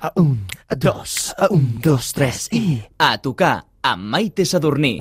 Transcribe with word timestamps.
A 0.00 0.12
un, 0.14 0.46
a 0.68 0.76
dos, 0.76 1.34
a 1.36 1.48
un, 1.50 1.80
dos, 1.82 2.12
tres 2.12 2.46
i... 2.54 2.78
A 2.98 3.18
tocar 3.18 3.64
amb 3.82 4.04
Maite 4.12 4.44
Sadurní. 4.46 5.00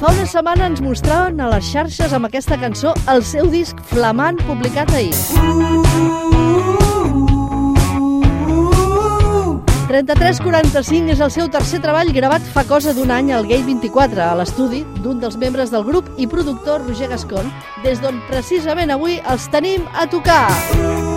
Fa 0.00 0.08
una 0.08 0.24
setmana 0.24 0.70
ens 0.70 0.80
mostraven 0.80 1.42
a 1.44 1.50
les 1.52 1.68
xarxes 1.68 2.14
amb 2.16 2.30
aquesta 2.30 2.56
cançó 2.62 2.94
el 3.12 3.20
seu 3.28 3.52
disc 3.52 3.76
flamant 3.92 4.40
publicat 4.48 4.88
ahir. 4.96 5.12
3345 9.92 11.12
és 11.12 11.20
el 11.20 11.30
seu 11.34 11.52
tercer 11.52 11.82
treball 11.84 12.14
gravat 12.16 12.40
fa 12.54 12.64
cosa 12.64 12.96
d'un 12.96 13.12
any 13.12 13.34
al 13.36 13.44
Gate 13.44 13.68
24, 13.68 14.24
a 14.24 14.32
l'estudi 14.40 14.80
d'un 15.04 15.20
dels 15.20 15.36
membres 15.36 15.68
del 15.68 15.84
grup 15.84 16.08
i 16.16 16.24
productor 16.24 16.86
Roger 16.88 17.12
Gascon, 17.12 17.52
des 17.84 18.00
d'on 18.00 18.24
precisament 18.32 18.96
avui 18.96 19.20
els 19.28 19.50
tenim 19.52 19.84
a 19.92 20.08
tocar. 20.08 20.46
Són 20.72 21.11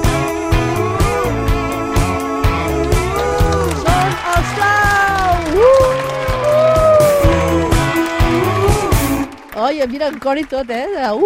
Oi, 9.56 9.80
mira, 9.88 10.10
en 10.12 10.20
cor 10.20 10.38
i 10.38 10.44
tot, 10.46 10.70
eh? 10.70 10.86
Uh, 11.16 11.24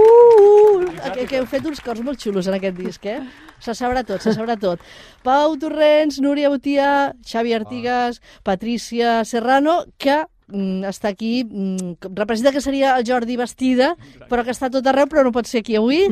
uh, 0.85 1.11
que, 1.15 1.25
que 1.27 1.39
heu 1.39 1.47
fet 1.49 1.65
uns 1.65 1.81
cors 1.83 1.99
molt 2.05 2.21
xulos 2.21 2.47
en 2.47 2.55
aquest 2.55 2.77
disc, 2.77 3.07
eh? 3.09 3.23
Se 3.59 3.73
sabrà 3.75 4.03
tot, 4.07 4.21
se 4.21 4.31
sabrà 4.37 4.55
tot. 4.59 4.83
Pau 5.25 5.57
Torrents, 5.59 6.21
Núria 6.23 6.51
Botia, 6.53 7.15
Xavi 7.25 7.55
Artigas, 7.57 8.21
Patricia 8.45 9.25
Serrano, 9.25 9.81
que 9.97 10.21
mm, 10.21 10.85
està 10.87 11.09
aquí, 11.11 11.41
mm, 11.43 12.13
representa 12.13 12.53
que 12.53 12.61
seria 12.61 12.93
el 13.01 13.03
Jordi 13.09 13.35
Bastida, 13.35 13.95
però 14.29 14.45
que 14.45 14.53
està 14.53 14.69
tot 14.71 14.87
arreu, 14.87 15.09
però 15.11 15.25
no 15.25 15.33
pot 15.35 15.49
ser 15.49 15.65
aquí 15.65 15.75
avui, 15.81 16.05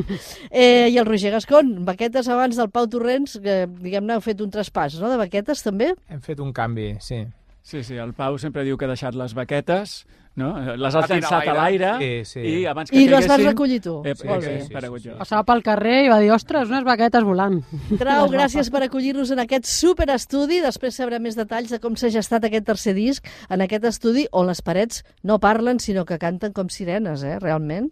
eh, 0.50 0.90
i 0.90 0.98
el 0.98 1.06
Roger 1.06 1.32
Gascon. 1.38 1.86
Baquetes 1.86 2.28
abans 2.28 2.58
del 2.58 2.68
Pau 2.74 2.90
Torrents, 2.90 3.38
que 3.40 3.62
diguem-ne 3.78 4.18
heu 4.18 4.26
fet 4.26 4.42
un 4.42 4.50
traspàs, 4.52 4.98
no?, 5.00 5.08
de 5.08 5.22
baquetes 5.22 5.62
també? 5.64 5.94
Hem 6.10 6.20
fet 6.20 6.42
un 6.44 6.52
canvi, 6.52 6.96
sí. 7.00 7.22
Sí, 7.62 7.82
sí, 7.84 7.96
el 8.00 8.14
Pau 8.16 8.38
sempre 8.40 8.64
diu 8.64 8.78
que 8.80 8.86
ha 8.86 8.88
deixat 8.88 9.14
les 9.18 9.34
baquetes, 9.36 10.06
no? 10.38 10.54
Les 10.78 10.94
Ha 10.94 11.00
has 11.02 11.10
llançat 11.10 11.48
a 11.50 11.54
l'aire. 11.56 11.90
Sí, 11.98 12.24
sí. 12.24 12.40
i 12.40 12.66
abans 12.70 12.88
que 12.90 12.96
I 12.96 13.08
les 13.10 13.26
vas 13.28 13.42
recollir 13.42 13.80
tu. 13.84 13.96
He, 14.06 14.14
Molt 14.24 14.44
he, 14.46 14.46
bé. 14.46 14.54
he 14.62 14.66
aparegut 14.70 15.02
jo. 15.04 15.16
Passava 15.18 15.42
pel 15.44 15.60
carrer 15.66 15.96
i 16.06 16.08
va 16.08 16.18
dir, 16.22 16.30
ostres, 16.32 16.70
unes 16.70 16.84
baquetes 16.86 17.26
volant. 17.26 17.58
Trau, 18.00 18.28
gràcies 18.32 18.70
per 18.72 18.82
acollir-nos 18.86 19.32
en 19.34 19.42
aquest 19.44 19.66
superestudi. 19.68 20.62
Després 20.64 20.96
sabrem 20.96 21.22
més 21.26 21.36
detalls 21.36 21.74
de 21.74 21.80
com 21.82 21.96
s'ha 21.98 22.08
gestat 22.14 22.46
aquest 22.48 22.64
tercer 22.70 22.94
disc 22.96 23.26
en 23.50 23.60
aquest 23.66 23.84
estudi 23.90 24.24
on 24.32 24.46
les 24.48 24.62
parets 24.64 25.02
no 25.22 25.36
parlen, 25.42 25.78
sinó 25.82 26.06
que 26.08 26.16
canten 26.22 26.54
com 26.56 26.70
sirenes, 26.72 27.22
eh, 27.26 27.36
realment. 27.42 27.90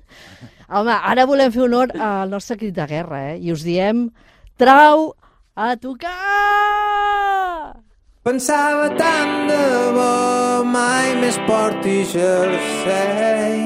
Home, 0.70 0.94
ara 0.94 1.26
volem 1.28 1.52
fer 1.52 1.66
honor 1.66 1.92
al 2.00 2.30
nostre 2.30 2.56
crit 2.56 2.74
de 2.74 2.86
guerra, 2.86 3.34
eh, 3.34 3.38
i 3.42 3.52
us 3.52 3.62
diem 3.66 4.08
trau 4.56 5.12
a 5.54 5.74
tocar! 5.76 6.16
Pensava 8.26 8.88
tant 8.98 9.46
de 9.46 9.66
bo 9.94 10.64
mai 10.66 11.12
més 11.20 11.36
porti 11.46 12.00
jersei. 12.10 13.60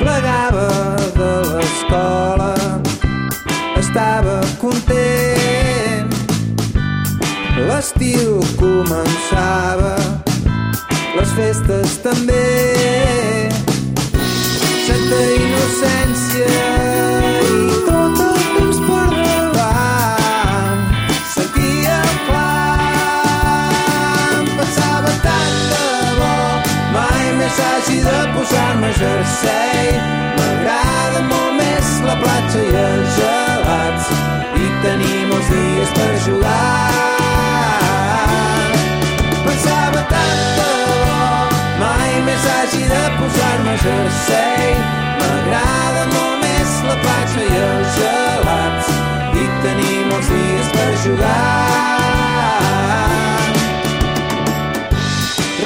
Plegava 0.00 0.66
de 1.14 1.30
l'escola, 1.46 2.50
estava 3.84 4.34
content. 4.64 6.10
L'estiu 7.68 8.40
començava, 8.58 9.94
les 11.14 11.36
festes 11.38 12.00
també. 12.08 12.42
Santa 14.88 15.22
innocència 15.38 15.95
jersei. 28.98 29.92
M'agrada 30.36 31.22
molt 31.30 31.54
més 31.58 31.88
la 32.06 32.16
platja 32.22 32.62
i 32.62 32.74
els 32.82 33.16
gelats 33.18 34.10
i 34.56 34.68
tenir 34.84 35.18
molts 35.30 35.50
dies 35.52 35.92
per 35.96 36.12
jugar. 36.26 36.92
Pensava 39.46 40.04
tant 40.12 41.52
mai 41.82 42.14
més 42.28 42.48
hagi 42.54 42.84
de 42.92 43.02
posar-me 43.18 43.76
jersei. 43.84 44.72
M'agrada 45.20 46.06
molt 46.14 46.44
més 46.44 46.76
la 46.88 46.96
platja 47.04 47.44
i 47.44 47.62
els 47.68 48.00
gelats 48.00 48.94
i 49.42 49.48
tenir 49.66 49.98
molts 50.12 50.32
dies 50.32 50.72
per 50.78 50.90
jugar. 51.04 51.42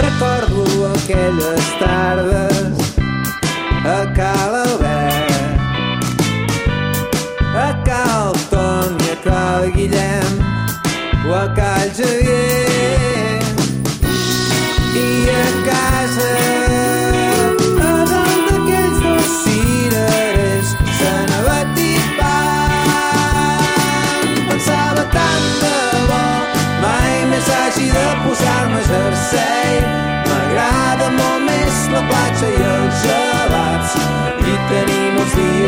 Recordo 0.01 0.91
aquelles 0.95 1.73
tardes 1.79 2.60
a 3.85 4.13
Cal 4.15 4.55
Albert, 4.57 5.59
a 7.55 7.83
Cal 7.85 8.33
Ton 8.51 8.99
i 9.01 9.11
a 9.11 9.17
Cal 9.25 9.71
Guillem 9.71 10.33
o 11.27 11.35
a 11.35 11.49
Cal 11.55 11.89
Javier 11.97 12.40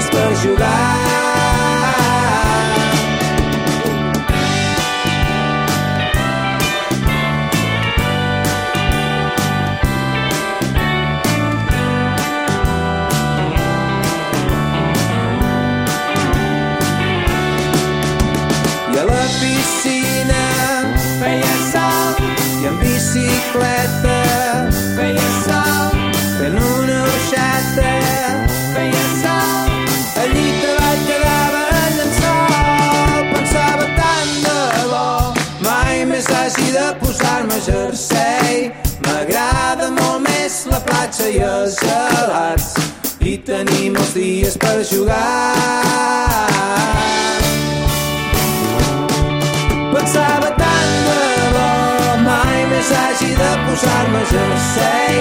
dies 0.02 0.10
per 0.10 0.34
jugar. 0.42 1.02
I 18.92 18.98
a 18.98 19.04
la 19.04 19.24
piscina 19.40 20.42
feia 21.20 21.54
sol 21.72 22.16
i 22.62 22.66
en 22.66 22.78
bicicleta 22.82 24.11
els 41.40 41.78
gelats 41.80 42.74
i 43.24 43.38
tenir 43.46 43.92
molts 43.94 44.12
dies 44.18 44.58
per 44.60 44.82
jugar 44.90 46.32
Pensava 49.92 50.48
tant 50.58 50.94
de 51.06 51.18
bo, 51.54 51.66
mai 52.24 52.64
més 52.72 52.90
hagi 52.96 53.28
de 53.38 53.50
posar-me 53.66 54.22
jersei. 54.32 55.20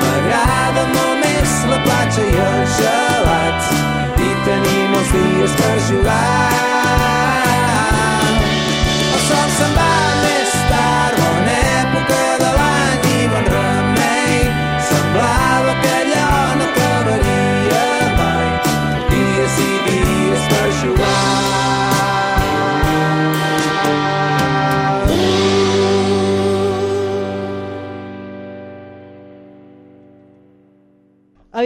M'agrada 0.00 0.86
molt 0.94 1.20
més 1.26 1.54
la 1.72 1.82
platja 1.84 2.24
i 2.30 2.42
els 2.46 2.80
gelats 2.80 3.70
i 4.16 4.34
tenir 4.48 4.82
molts 4.94 5.14
dies 5.18 5.60
per 5.60 5.76
jugar. 5.90 7.41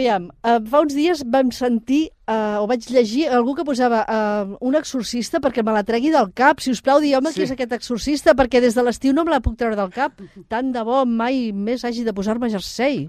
Aviam, 0.06 0.28
eh, 0.46 0.60
fa 0.70 0.80
uns 0.84 0.94
dies 0.94 1.22
vam 1.26 1.48
sentir, 1.50 2.12
eh, 2.30 2.58
o 2.60 2.66
vaig 2.70 2.84
llegir, 2.94 3.26
algú 3.26 3.56
que 3.58 3.64
posava 3.66 4.04
eh, 4.06 4.56
un 4.60 4.76
exorcista 4.78 5.40
perquè 5.42 5.64
me 5.66 5.74
la 5.74 5.82
tregui 5.82 6.12
del 6.14 6.30
cap. 6.30 6.62
Si 6.62 6.70
us 6.70 6.80
plau, 6.80 7.00
digueu-me 7.02 7.32
sí. 7.32 7.40
qui 7.40 7.46
és 7.46 7.54
aquest 7.56 7.74
exorcista, 7.74 8.36
perquè 8.38 8.60
des 8.62 8.76
de 8.78 8.84
l'estiu 8.86 9.16
no 9.16 9.24
me 9.26 9.34
la 9.34 9.40
puc 9.42 9.56
treure 9.58 9.74
del 9.74 9.90
cap. 9.90 10.14
Tant 10.48 10.70
de 10.70 10.84
bo 10.86 11.02
mai 11.10 11.50
més 11.50 11.82
hagi 11.84 12.06
de 12.06 12.14
posar-me 12.14 12.52
jersei. 12.52 13.08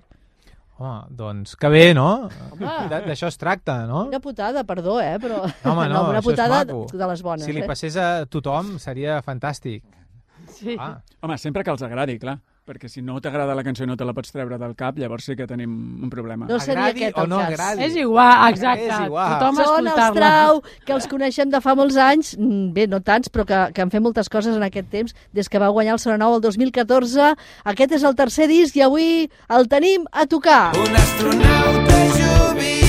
Home, 0.77 1.05
doncs 1.21 1.53
que 1.57 1.69
bé, 1.73 1.85
no? 1.97 2.29
D'això 2.57 3.29
es 3.29 3.37
tracta, 3.37 3.83
no? 3.89 4.07
Una 4.09 4.21
putada, 4.21 4.65
perdó, 4.65 4.97
eh? 5.01 5.17
Però... 5.21 5.43
Home, 5.45 5.85
no, 5.93 6.03
una 6.09 6.17
això 6.17 6.23
és 6.23 6.29
putada 6.31 6.63
de 6.65 7.11
les 7.13 7.25
bones, 7.29 7.45
Si 7.45 7.53
li 7.53 7.61
eh? 7.61 7.69
passés 7.69 7.97
a 8.01 8.25
tothom 8.25 8.79
seria 8.81 9.21
fantàstic. 9.25 9.85
Sí. 10.49 10.73
Ah, 10.79 10.95
Home, 11.21 11.37
sempre 11.37 11.61
que 11.61 11.73
els 11.73 11.85
agradi, 11.85 12.17
clar. 12.21 12.39
Perquè 12.67 12.89
si 12.91 12.99
no 13.01 13.15
t'agrada 13.23 13.53
la 13.55 13.63
cançó 13.63 13.85
i 13.85 13.87
no 13.87 13.95
te 13.95 14.03
la 14.03 14.11
pots 14.11 14.33
treure 14.33 14.57
del 14.59 14.73
cap, 14.75 14.97
llavors 14.99 15.23
sí 15.23 15.37
que 15.39 15.45
tenim 15.47 15.71
un 16.03 16.09
problema. 16.11 16.49
No 16.49 16.57
seria 16.59 16.89
Agradi 16.89 17.05
aquest 17.05 17.17
o 17.17 17.23
el 17.23 17.29
no 17.31 17.37
cas. 17.39 17.47
agradi. 17.53 17.83
És 17.85 17.95
igual, 17.95 18.49
exacte. 18.51 18.89
És 18.89 19.05
igual. 19.05 19.29
Tothom 19.37 19.61
a 19.61 19.63
Són 19.63 19.77
els 19.77 19.87
escoltar-la. 19.87 20.17
Trau, 20.19 20.59
que 20.85 20.93
els 20.97 21.07
coneixem 21.07 21.49
de 21.53 21.61
fa 21.63 21.75
molts 21.79 21.95
anys, 21.95 22.33
mm, 22.37 22.73
bé, 22.75 22.87
no 22.91 22.99
tants, 22.99 23.31
però 23.31 23.45
que, 23.47 23.61
que 23.73 23.81
han 23.85 23.89
fet 23.93 24.03
moltes 24.03 24.27
coses 24.27 24.57
en 24.59 24.63
aquest 24.67 24.89
temps, 24.91 25.15
des 25.31 25.47
que 25.47 25.59
va 25.63 25.69
guanyar 25.69 25.93
el 25.95 25.99
Sona 26.03 26.17
Nou 26.17 26.35
el 26.35 26.41
2014. 26.41 27.31
Aquest 27.63 27.91
és 27.93 28.03
el 28.03 28.15
tercer 28.19 28.49
disc 28.51 28.75
i 28.75 28.81
avui 28.83 29.29
el 29.47 29.67
tenim 29.71 30.03
a 30.11 30.27
tocar. 30.27 30.73
Un 30.75 30.91
astronauta 30.93 32.03
jubilat 32.19 32.86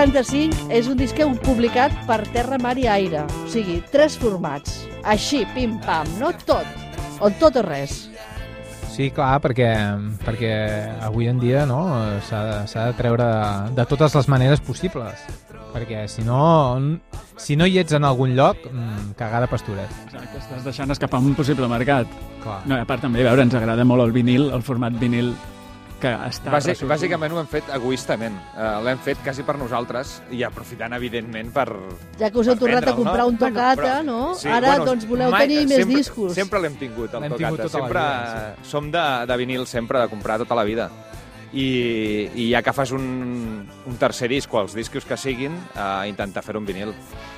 3345 0.00 0.72
és 0.72 0.86
un 0.88 0.96
disc 0.96 1.12
que 1.12 1.26
heu 1.26 1.34
publicat 1.44 1.92
per 2.08 2.22
Terra, 2.32 2.56
Mar 2.62 2.72
i 2.80 2.86
Aire. 2.88 3.26
O 3.44 3.48
sigui, 3.52 3.82
tres 3.92 4.14
formats. 4.16 4.78
Així, 5.04 5.42
pim-pam, 5.52 6.08
no 6.16 6.30
tot. 6.48 6.64
O 7.20 7.28
tot 7.36 7.58
o 7.60 7.64
res. 7.66 8.06
sí, 8.90 9.10
clar, 9.12 9.38
perquè, 9.44 9.68
perquè 10.24 10.54
avui 11.04 11.28
en 11.28 11.38
dia 11.40 11.66
no, 11.68 11.82
s'ha 12.26 12.40
de, 12.44 12.56
s'ha 12.68 12.86
de 12.88 12.96
treure 12.96 13.28
de, 13.28 13.76
de 13.76 13.86
totes 13.92 14.16
les 14.16 14.28
maneres 14.32 14.60
possibles. 14.64 15.20
Perquè 15.74 16.06
si 16.08 16.24
no, 16.24 16.40
si 17.36 17.56
no 17.60 17.68
hi 17.68 17.78
ets 17.84 17.92
en 17.96 18.08
algun 18.08 18.32
lloc, 18.36 18.56
mm, 18.72 19.14
cagada 19.20 19.52
pasturet. 19.52 19.92
Exacte, 20.08 20.40
estàs 20.40 20.64
deixant 20.64 20.96
escapar 20.96 21.20
un 21.20 21.36
possible 21.36 21.68
mercat. 21.68 22.08
Clar. 22.42 22.62
No, 22.64 22.76
i 22.76 22.80
a 22.80 22.88
part 22.88 23.04
també, 23.04 23.20
a 23.20 23.30
veure, 23.30 23.44
ens 23.44 23.54
agrada 23.54 23.84
molt 23.84 24.08
el 24.08 24.16
vinil, 24.16 24.48
el 24.48 24.64
format 24.64 24.96
vinil 25.00 25.34
que 26.00 26.08
està 26.08 26.48
Bàsic, 26.50 26.72
ressortint. 26.72 26.88
bàsicament 26.94 27.32
ho 27.34 27.40
hem 27.42 27.46
fet 27.50 27.68
egoistament. 27.76 28.36
Uh, 28.56 28.80
L'hem 28.86 28.98
fet 29.04 29.18
quasi 29.22 29.42
per 29.44 29.58
nosaltres 29.60 30.22
i 30.32 30.42
aprofitant, 30.46 30.94
evidentment, 30.96 31.52
per... 31.52 31.66
Ja 32.18 32.30
que 32.32 32.40
us 32.40 32.48
heu 32.48 32.56
tornat 32.56 32.88
a 32.88 32.94
comprar 32.96 33.22
no? 33.26 33.28
un 33.28 33.36
tocata, 33.36 33.82
Bueno, 33.82 34.02
no? 34.30 34.34
Sí, 34.34 34.48
Ara, 34.48 34.76
bueno, 34.78 34.86
doncs, 34.86 35.06
voleu 35.06 35.30
mai- 35.30 35.46
tenir 35.46 35.66
més 35.68 35.76
sempre, 35.84 35.96
discos. 35.96 36.34
Sempre 36.34 36.60
l'hem 36.64 36.74
tingut, 36.80 37.12
el 37.14 37.22
tingut 37.28 37.38
tocata. 37.38 37.62
tota 37.68 37.78
la 37.78 37.84
sempre 37.84 38.00
vida, 38.00 38.56
som 38.64 38.90
de, 38.90 39.04
de 39.26 39.36
vinil 39.36 39.66
sempre, 39.66 40.00
de 40.00 40.08
comprar 40.08 40.38
tota 40.38 40.54
la 40.56 40.64
vida. 40.64 40.88
I, 41.52 42.28
i 42.38 42.50
ja 42.52 42.60
que 42.62 42.72
fas 42.72 42.92
un, 42.94 43.66
un 43.66 43.96
tercer 43.98 44.28
disc 44.30 44.52
o 44.54 44.60
els 44.60 44.76
discos 44.78 45.04
que 45.04 45.16
siguin, 45.18 45.56
uh, 45.74 46.06
intentar 46.06 46.44
fer 46.46 46.54
un 46.56 46.66
vinil. 46.68 46.92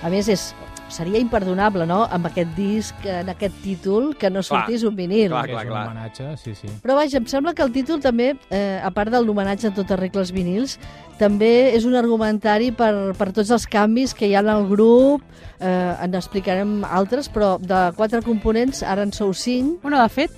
A 0.05 0.11
més, 0.13 0.29
és, 0.29 0.51
seria 0.93 1.21
imperdonable, 1.23 1.87
no?, 1.89 2.03
amb 2.13 2.29
aquest 2.29 2.53
disc, 2.57 3.07
en 3.09 3.31
aquest 3.33 3.57
títol, 3.65 4.11
que 4.21 4.29
no 4.29 4.43
sortís 4.45 4.85
un 4.85 4.97
vinil. 4.99 5.31
Clar, 5.33 5.47
Que 5.47 5.55
és 5.55 5.57
clar, 5.57 5.65
un 5.65 5.73
clar. 5.73 5.87
homenatge, 5.87 6.37
sí, 6.43 6.55
sí. 6.59 6.69
Però 6.85 6.99
vaja, 6.99 7.17
em 7.23 7.27
sembla 7.31 7.55
que 7.57 7.65
el 7.65 7.73
títol 7.73 8.03
també, 8.05 8.35
eh, 8.51 8.81
a 8.85 8.91
part 8.93 9.11
del 9.15 9.29
homenatge 9.33 9.71
a 9.71 9.75
totes 9.75 9.99
regles 9.99 10.33
vinils, 10.37 10.77
també 11.19 11.73
és 11.73 11.87
un 11.89 11.97
argumentari 11.97 12.73
per, 12.77 13.15
per 13.17 13.31
tots 13.33 13.51
els 13.55 13.65
canvis 13.71 14.13
que 14.13 14.29
hi 14.29 14.35
ha 14.37 14.45
en 14.45 14.53
el 14.53 14.69
grup, 14.69 15.25
eh, 15.61 15.97
en 16.05 16.15
explicarem 16.19 16.83
altres, 16.85 17.33
però 17.33 17.57
de 17.63 17.87
quatre 17.97 18.21
components 18.27 18.83
ara 18.83 19.07
en 19.07 19.13
sou 19.17 19.33
cinc. 19.33 19.81
Bueno, 19.83 20.03
de 20.03 20.09
fet, 20.13 20.33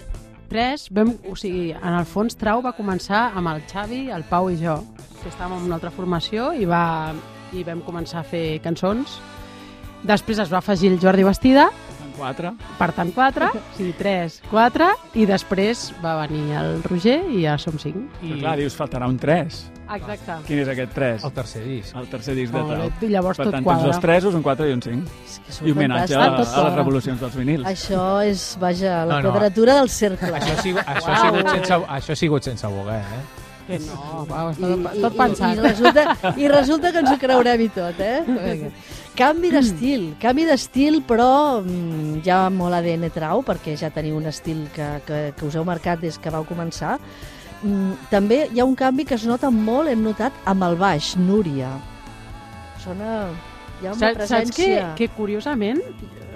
tres, 0.55 0.87
vam, 0.95 1.11
o 1.27 1.35
sigui, 1.35 1.73
en 1.75 1.97
el 1.99 2.05
fons 2.06 2.37
Trau 2.39 2.61
va 2.62 2.77
començar 2.77 3.33
amb 3.35 3.51
el 3.51 3.65
Xavi, 3.67 4.05
el 4.15 4.23
Pau 4.29 4.47
i 4.53 4.59
jo, 4.61 4.77
que 5.19 5.27
estàvem 5.33 5.56
en 5.59 5.67
una 5.67 5.81
altra 5.81 5.91
formació 5.91 6.53
i, 6.55 6.69
va, 6.71 7.11
i 7.51 7.65
vam 7.67 7.83
començar 7.83 8.21
a 8.23 8.29
fer 8.29 8.61
cançons. 8.62 9.17
Després 10.06 10.39
es 10.45 10.53
va 10.53 10.61
afegir 10.61 10.93
el 10.93 11.01
Jordi 11.03 11.27
Bastida, 11.27 11.71
En 12.14 12.19
quatre. 12.20 12.52
per 12.78 12.90
tant 12.94 13.11
quatre, 13.14 13.49
sí, 13.76 13.90
tres, 13.99 14.40
quatre, 14.50 14.87
i 15.19 15.26
després 15.26 15.88
va 16.05 16.14
venir 16.26 16.55
el 16.61 16.82
Roger 16.87 17.20
i 17.34 17.43
ja 17.44 17.56
som 17.58 17.75
cinc. 17.82 17.96
I... 18.22 18.37
Clar, 18.40 18.56
dius, 18.61 18.76
faltarà 18.78 19.08
un 19.11 19.19
3. 19.19 19.70
Exacte. 19.84 20.37
Quin 20.46 20.62
és 20.62 20.69
aquest 20.72 20.94
3? 20.96 21.25
El 21.28 21.32
tercer 21.37 21.61
disc. 21.66 21.96
El 21.99 22.06
tercer 22.08 22.34
disc 22.38 22.55
de 22.55 22.62
Trau. 22.70 22.87
I 23.05 23.11
llavors 23.12 23.37
Per 23.37 23.44
tot 23.44 23.52
tant, 23.52 23.64
tens 23.64 23.69
quadra. 23.69 23.90
dos 23.90 24.00
3, 24.00 24.28
un 24.31 24.43
4 24.46 24.69
i 24.70 24.72
un 24.72 24.81
5. 24.87 25.12
És 25.28 25.58
que 25.58 25.69
I 25.69 25.75
homenatge 25.75 26.16
a, 26.16 26.25
a 26.25 26.64
les 26.64 26.75
revolucions 26.78 27.20
dels 27.20 27.37
vinils. 27.37 27.66
Això 27.69 28.05
és, 28.25 28.46
vaja, 28.62 29.02
la 29.05 29.19
No, 29.19 29.22
no. 29.28 29.32
quadratura 29.34 29.75
del 29.82 29.90
cercle. 29.93 30.32
Això 30.38 30.55
ha 30.56 30.62
sigut, 30.62 30.87
això 30.87 31.12
ha 31.12 31.20
sigut, 31.26 31.50
sense, 31.52 31.75
això 31.99 32.17
ha 32.17 32.20
sigut 32.22 32.49
sense 32.49 32.67
voler, 32.78 33.02
eh? 33.02 33.22
Que 33.64 33.78
no, 33.81 34.25
va, 34.28 34.43
està 34.52 34.69
I, 34.69 34.75
tot, 34.75 34.99
tot 35.06 35.16
pensat. 35.16 35.55
I, 35.56 35.61
i, 35.61 35.64
resulta, 35.64 36.32
I 36.37 36.50
resulta 36.52 36.93
que 36.93 37.00
ens 37.00 37.12
ho 37.14 37.16
creurem 37.20 37.64
i 37.64 37.69
tot, 37.72 38.02
eh? 38.05 38.19
Vinga. 38.28 38.72
Canvi 39.14 39.52
d'estil, 39.55 40.08
canvi 40.19 40.44
d'estil, 40.49 40.99
però 41.06 41.62
mm, 41.62 42.19
ja 42.26 42.49
molt 42.50 42.75
ADN 42.81 43.08
trau, 43.14 43.44
perquè 43.46 43.76
ja 43.78 43.93
teniu 43.94 44.19
un 44.19 44.26
estil 44.26 44.64
que, 44.75 44.88
que, 45.06 45.20
que 45.38 45.46
us 45.46 45.55
heu 45.55 45.64
marcat 45.64 46.02
des 46.02 46.19
que 46.19 46.32
vau 46.34 46.43
començar. 46.49 46.96
Mm, 47.62 47.94
també 48.11 48.40
hi 48.50 48.61
ha 48.61 48.66
un 48.66 48.75
canvi 48.76 49.06
que 49.08 49.16
es 49.16 49.25
nota 49.31 49.52
molt, 49.55 49.88
hem 49.93 50.02
notat, 50.05 50.34
amb 50.50 50.67
el 50.67 50.76
baix, 50.81 51.14
Núria. 51.17 51.70
Sona... 52.84 53.31
Hi 53.82 53.88
ha 53.88 53.93
una 53.94 54.00
Saps, 54.00 54.28
saps 54.31 54.50
que, 54.55 54.67
presència... 54.67 54.90
que 54.99 55.08
curiosament 55.17 55.81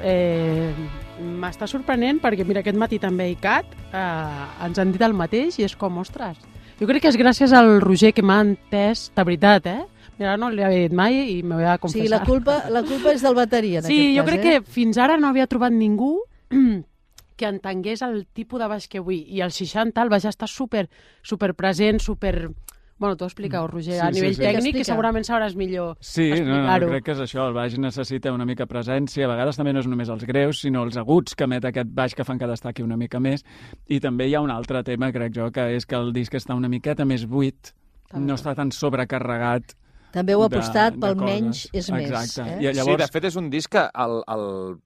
eh, 0.03 0.73
m'està 1.19 1.69
sorprenent 1.71 2.19
perquè 2.23 2.45
mira, 2.47 2.63
aquest 2.65 2.79
matí 2.79 2.99
també 3.03 3.29
a 3.29 3.33
ICAT 3.35 3.77
eh, 3.93 4.65
ens 4.67 4.81
han 4.83 4.95
dit 4.95 5.05
el 5.07 5.15
mateix 5.17 5.59
i 5.61 5.67
és 5.67 5.77
com, 5.79 6.01
ostres, 6.03 6.41
jo 6.81 6.87
crec 6.87 7.03
que 7.03 7.09
és 7.13 7.17
gràcies 7.19 7.53
al 7.53 7.81
Roger 7.83 8.13
que 8.15 8.23
m'ha 8.23 8.41
entès, 8.45 9.09
de 9.17 9.25
veritat, 9.25 9.67
eh? 9.67 9.81
Mira, 10.19 10.37
no 10.37 10.49
li 10.51 10.63
havia 10.67 10.89
dit 10.89 10.95
mai 10.99 11.15
i 11.37 11.43
m'ho 11.47 11.55
havia 11.59 11.77
de 11.77 11.79
confessar. 11.83 12.01
sigui, 12.03 12.11
la 12.11 12.25
culpa, 12.27 12.57
la 12.75 12.83
culpa 12.83 13.13
és 13.15 13.23
del 13.23 13.37
bateria, 13.39 13.79
en 13.81 13.87
Sí, 13.87 13.99
aquest 13.99 14.17
jo 14.17 14.25
cas, 14.25 14.31
crec 14.33 14.41
eh? 14.41 14.49
que 14.65 14.73
fins 14.79 14.99
ara 14.99 15.17
no 15.19 15.29
havia 15.31 15.47
trobat 15.47 15.73
ningú 15.73 16.17
que 17.39 17.47
entengués 17.47 18.03
el 18.03 18.27
tipus 18.35 18.59
de 18.59 18.67
baix 18.67 18.89
que 18.91 18.99
vull. 18.99 19.21
I 19.29 19.43
el 19.47 19.53
60 19.55 20.03
el 20.03 20.11
vaig 20.11 20.25
estar 20.27 20.49
super, 20.49 20.89
super 21.23 21.55
present, 21.55 22.01
super... 22.03 22.51
Bueno, 22.99 23.17
t'ho 23.17 23.27
explica, 23.27 23.61
Roger, 23.67 23.95
Sí, 23.95 23.99
a 24.01 24.09
sí, 24.09 24.15
nivell 24.19 24.35
sí. 24.35 24.41
tècnic, 24.43 24.55
Explica. 24.59 24.79
que 24.79 24.85
segurament 24.85 25.25
sabràs 25.25 25.55
millor 25.55 25.97
Sí, 26.01 26.31
no, 26.43 26.57
no, 26.67 26.87
crec 26.89 27.05
que 27.05 27.13
és 27.13 27.19
això. 27.21 27.45
El 27.47 27.55
baix 27.55 27.77
necessita 27.79 28.33
una 28.35 28.45
mica 28.45 28.67
presència. 28.67 29.25
A 29.25 29.29
vegades 29.31 29.57
també 29.57 29.73
no 29.73 29.79
és 29.81 29.87
només 29.87 30.09
els 30.11 30.25
greus, 30.27 30.61
sinó 30.61 30.83
els 30.83 30.97
aguts 30.99 31.37
que 31.39 31.45
emet 31.45 31.65
aquest 31.65 31.89
baix 31.95 32.15
que 32.15 32.25
fan 32.25 32.39
que 32.41 32.47
destaqui 32.51 32.83
una 32.83 32.97
mica 32.97 33.21
més. 33.21 33.45
I 33.87 34.01
també 34.01 34.27
hi 34.29 34.35
ha 34.35 34.41
un 34.43 34.51
altre 34.51 34.83
tema, 34.83 35.13
crec 35.13 35.33
jo, 35.37 35.51
que 35.53 35.77
és 35.77 35.87
que 35.87 35.95
el 35.95 36.13
disc 36.13 36.35
està 36.35 36.57
una 36.59 36.69
miqueta 36.69 37.05
més 37.05 37.25
buit, 37.27 37.73
no 38.15 38.35
està 38.35 38.55
tan 38.57 38.73
sobrecarregat. 38.73 39.77
També 40.11 40.33
heu 40.33 40.41
de- 40.49 40.57
apostat 40.57 40.95
de 40.95 41.01
pel 41.01 41.15
coses. 41.17 41.31
menys 41.43 41.69
és 41.73 41.91
més. 41.93 42.11
Exacte. 42.11 42.51
Eh? 42.51 42.63
I 42.65 42.73
Sí, 42.73 42.79
llavors, 42.81 42.99
de 43.05 43.09
fet, 43.13 43.25
és 43.25 43.37
un 43.37 43.51
disc 43.51 43.71
que 43.71 43.85
el, 43.95 44.23
el, 44.27 44.79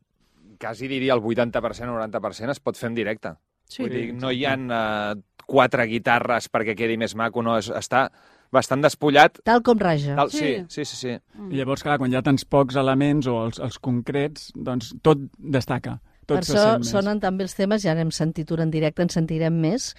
quasi 0.60 0.88
diria 0.88 1.14
el 1.14 1.20
80% 1.22 1.88
o 1.88 1.98
90% 1.98 2.50
es 2.50 2.60
pot 2.60 2.76
fer 2.76 2.88
en 2.90 2.94
directe. 2.94 3.32
Sí. 3.64 3.84
Vull 3.84 3.90
dir, 3.94 4.12
no 4.14 4.30
hi 4.30 4.44
ha 4.44 4.52
uh, 4.58 5.14
quatre 5.46 5.86
guitarres 5.90 6.48
perquè 6.52 6.76
quedi 6.78 6.96
més 7.00 7.14
maco, 7.18 7.42
no, 7.42 7.56
és, 7.58 7.70
està 7.70 8.06
bastant 8.52 8.82
despullat. 8.84 9.40
Tal 9.48 9.62
com 9.64 9.78
raja. 9.80 10.14
Tal, 10.16 10.30
Sí. 10.30 10.38
sí, 10.38 10.64
sí, 10.68 10.84
sí, 10.84 10.96
sí. 10.96 11.18
I 11.50 11.56
llavors, 11.60 11.82
clar, 11.82 11.98
quan 11.98 12.12
hi 12.12 12.16
ha 12.16 12.22
tants 12.22 12.44
pocs 12.44 12.76
elements 12.76 13.26
o 13.26 13.38
els, 13.46 13.58
els 13.58 13.78
concrets, 13.78 14.50
doncs 14.54 14.92
tot 15.02 15.18
destaca. 15.38 15.98
Tot 16.26 16.38
per 16.38 16.44
se 16.46 16.54
això 16.54 16.84
sonen 16.86 17.18
també 17.18 17.42
els 17.42 17.54
temes, 17.58 17.82
ja 17.82 17.96
n'hem 17.98 18.12
sentit 18.14 18.50
un 18.54 18.60
en 18.62 18.70
directe, 18.70 19.02
en 19.02 19.10
sentirem 19.10 19.56
més, 19.58 19.94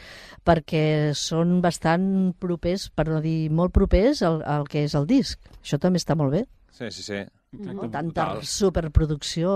perquè 0.46 1.12
són 1.18 1.58
bastant 1.62 2.34
propers, 2.40 2.88
per 2.96 3.10
no 3.10 3.20
dir 3.22 3.50
molt 3.52 3.74
propers, 3.76 4.22
al, 4.24 4.42
al 4.46 4.68
que 4.70 4.86
és 4.88 4.96
el 4.96 5.08
disc. 5.10 5.40
Això 5.62 5.80
també 5.80 6.00
està 6.00 6.16
molt 6.16 6.32
bé. 6.32 6.46
Sí, 6.72 6.90
sí, 6.92 7.04
sí. 7.04 7.20
Exacte. 7.53 7.74
No? 7.77 7.89
Tanta 7.91 8.25
total. 8.33 8.43
superproducció. 8.45 9.51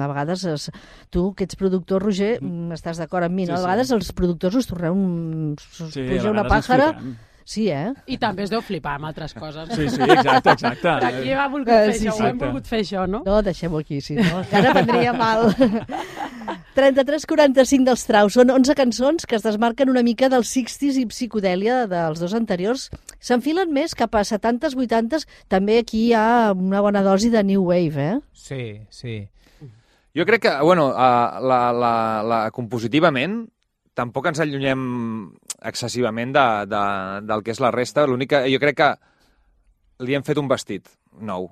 A 0.00 0.06
vegades, 0.10 0.44
es, 0.44 0.68
tu, 1.10 1.32
que 1.34 1.44
ets 1.44 1.56
productor, 1.58 2.02
Roger, 2.02 2.36
mm, 2.40 2.72
estàs 2.78 2.98
d'acord 3.02 3.26
amb 3.26 3.34
mi, 3.34 3.44
no? 3.46 3.56
Sí, 3.56 3.58
A 3.58 3.58
sí. 3.58 3.66
vegades 3.66 3.90
els 3.98 4.12
productors 4.12 4.54
us 4.62 4.66
torneu 4.70 4.94
un... 4.94 5.56
Us 5.58 5.90
Sí, 5.92 6.06
puja 6.08 6.30
una 6.30 6.44
pàjara... 6.48 6.92
Sí, 7.50 7.64
eh? 7.74 7.88
I 8.06 8.14
també 8.20 8.44
es 8.44 8.50
deu 8.52 8.60
flipar 8.62 8.92
amb 9.00 9.08
altres 9.08 9.32
coses. 9.34 9.72
Sí, 9.74 9.88
sí, 9.90 9.98
exacte, 10.04 10.52
exacte. 10.52 10.88
Aquí 11.02 11.32
ha 11.32 11.48
volgut 11.50 11.72
Eh, 11.74 11.86
fer 11.90 11.94
sí, 11.98 12.06
això, 12.06 12.14
sí. 12.14 12.22
ho 12.22 12.26
hem 12.28 12.38
volgut 12.38 12.66
fer 12.70 12.78
això, 12.84 13.06
no? 13.10 13.22
No, 13.26 13.40
deixem-ho 13.42 13.80
aquí, 13.80 13.98
si 14.00 14.14
no, 14.14 14.44
encara 14.44 14.70
prendria 14.76 15.12
mal. 15.12 15.48
33-45 16.76 17.86
dels 17.88 18.04
traus. 18.06 18.36
Són 18.36 18.52
11 18.54 18.76
cançons 18.78 19.26
que 19.26 19.36
es 19.38 19.44
desmarquen 19.44 19.90
una 19.90 20.04
mica 20.06 20.28
dels 20.30 20.52
60s 20.54 21.00
i 21.00 21.06
psicodèlia 21.10 21.82
dels 21.90 22.22
dos 22.22 22.34
anteriors. 22.36 22.88
S'enfilen 23.18 23.72
més 23.74 23.96
cap 23.98 24.14
a 24.14 24.22
70s, 24.26 24.76
80s. 24.78 25.26
També 25.50 25.80
aquí 25.80 26.06
hi 26.06 26.14
ha 26.14 26.52
una 26.54 26.82
bona 26.84 27.02
dosi 27.06 27.30
de 27.32 27.42
New 27.46 27.66
Wave, 27.72 28.06
eh? 28.06 28.16
Sí, 28.32 28.62
sí. 28.90 29.18
Jo 30.16 30.26
crec 30.26 30.46
que, 30.46 30.54
bueno, 30.62 30.88
uh, 30.90 31.42
la, 31.42 31.60
la, 31.74 31.94
la, 32.26 32.40
compositivament 32.54 33.44
tampoc 33.94 34.30
ens 34.30 34.40
allunyem 34.42 34.82
excessivament 35.66 36.32
de, 36.34 36.46
de, 36.70 36.82
del 37.28 37.44
que 37.46 37.54
és 37.54 37.62
la 37.62 37.70
resta. 37.74 38.06
L'únic 38.06 38.32
que 38.32 38.44
jo 38.50 38.62
crec 38.62 38.78
que 38.78 38.90
li 40.06 40.16
hem 40.16 40.26
fet 40.26 40.38
un 40.40 40.48
vestit 40.50 40.88
nou. 41.20 41.50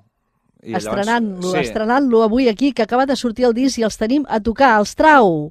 Estrenant-lo, 0.61 1.51
sí. 1.53 1.57
estrenant-lo 1.57 2.21
avui 2.23 2.49
aquí, 2.49 2.73
que 2.73 2.83
acaba 2.83 3.05
de 3.05 3.15
sortir 3.15 3.45
el 3.47 3.53
disc 3.53 3.79
i 3.79 3.83
els 3.87 3.95
tenim 3.97 4.25
a 4.27 4.41
tocar, 4.43 4.75
els 4.79 4.91
trau! 4.95 5.47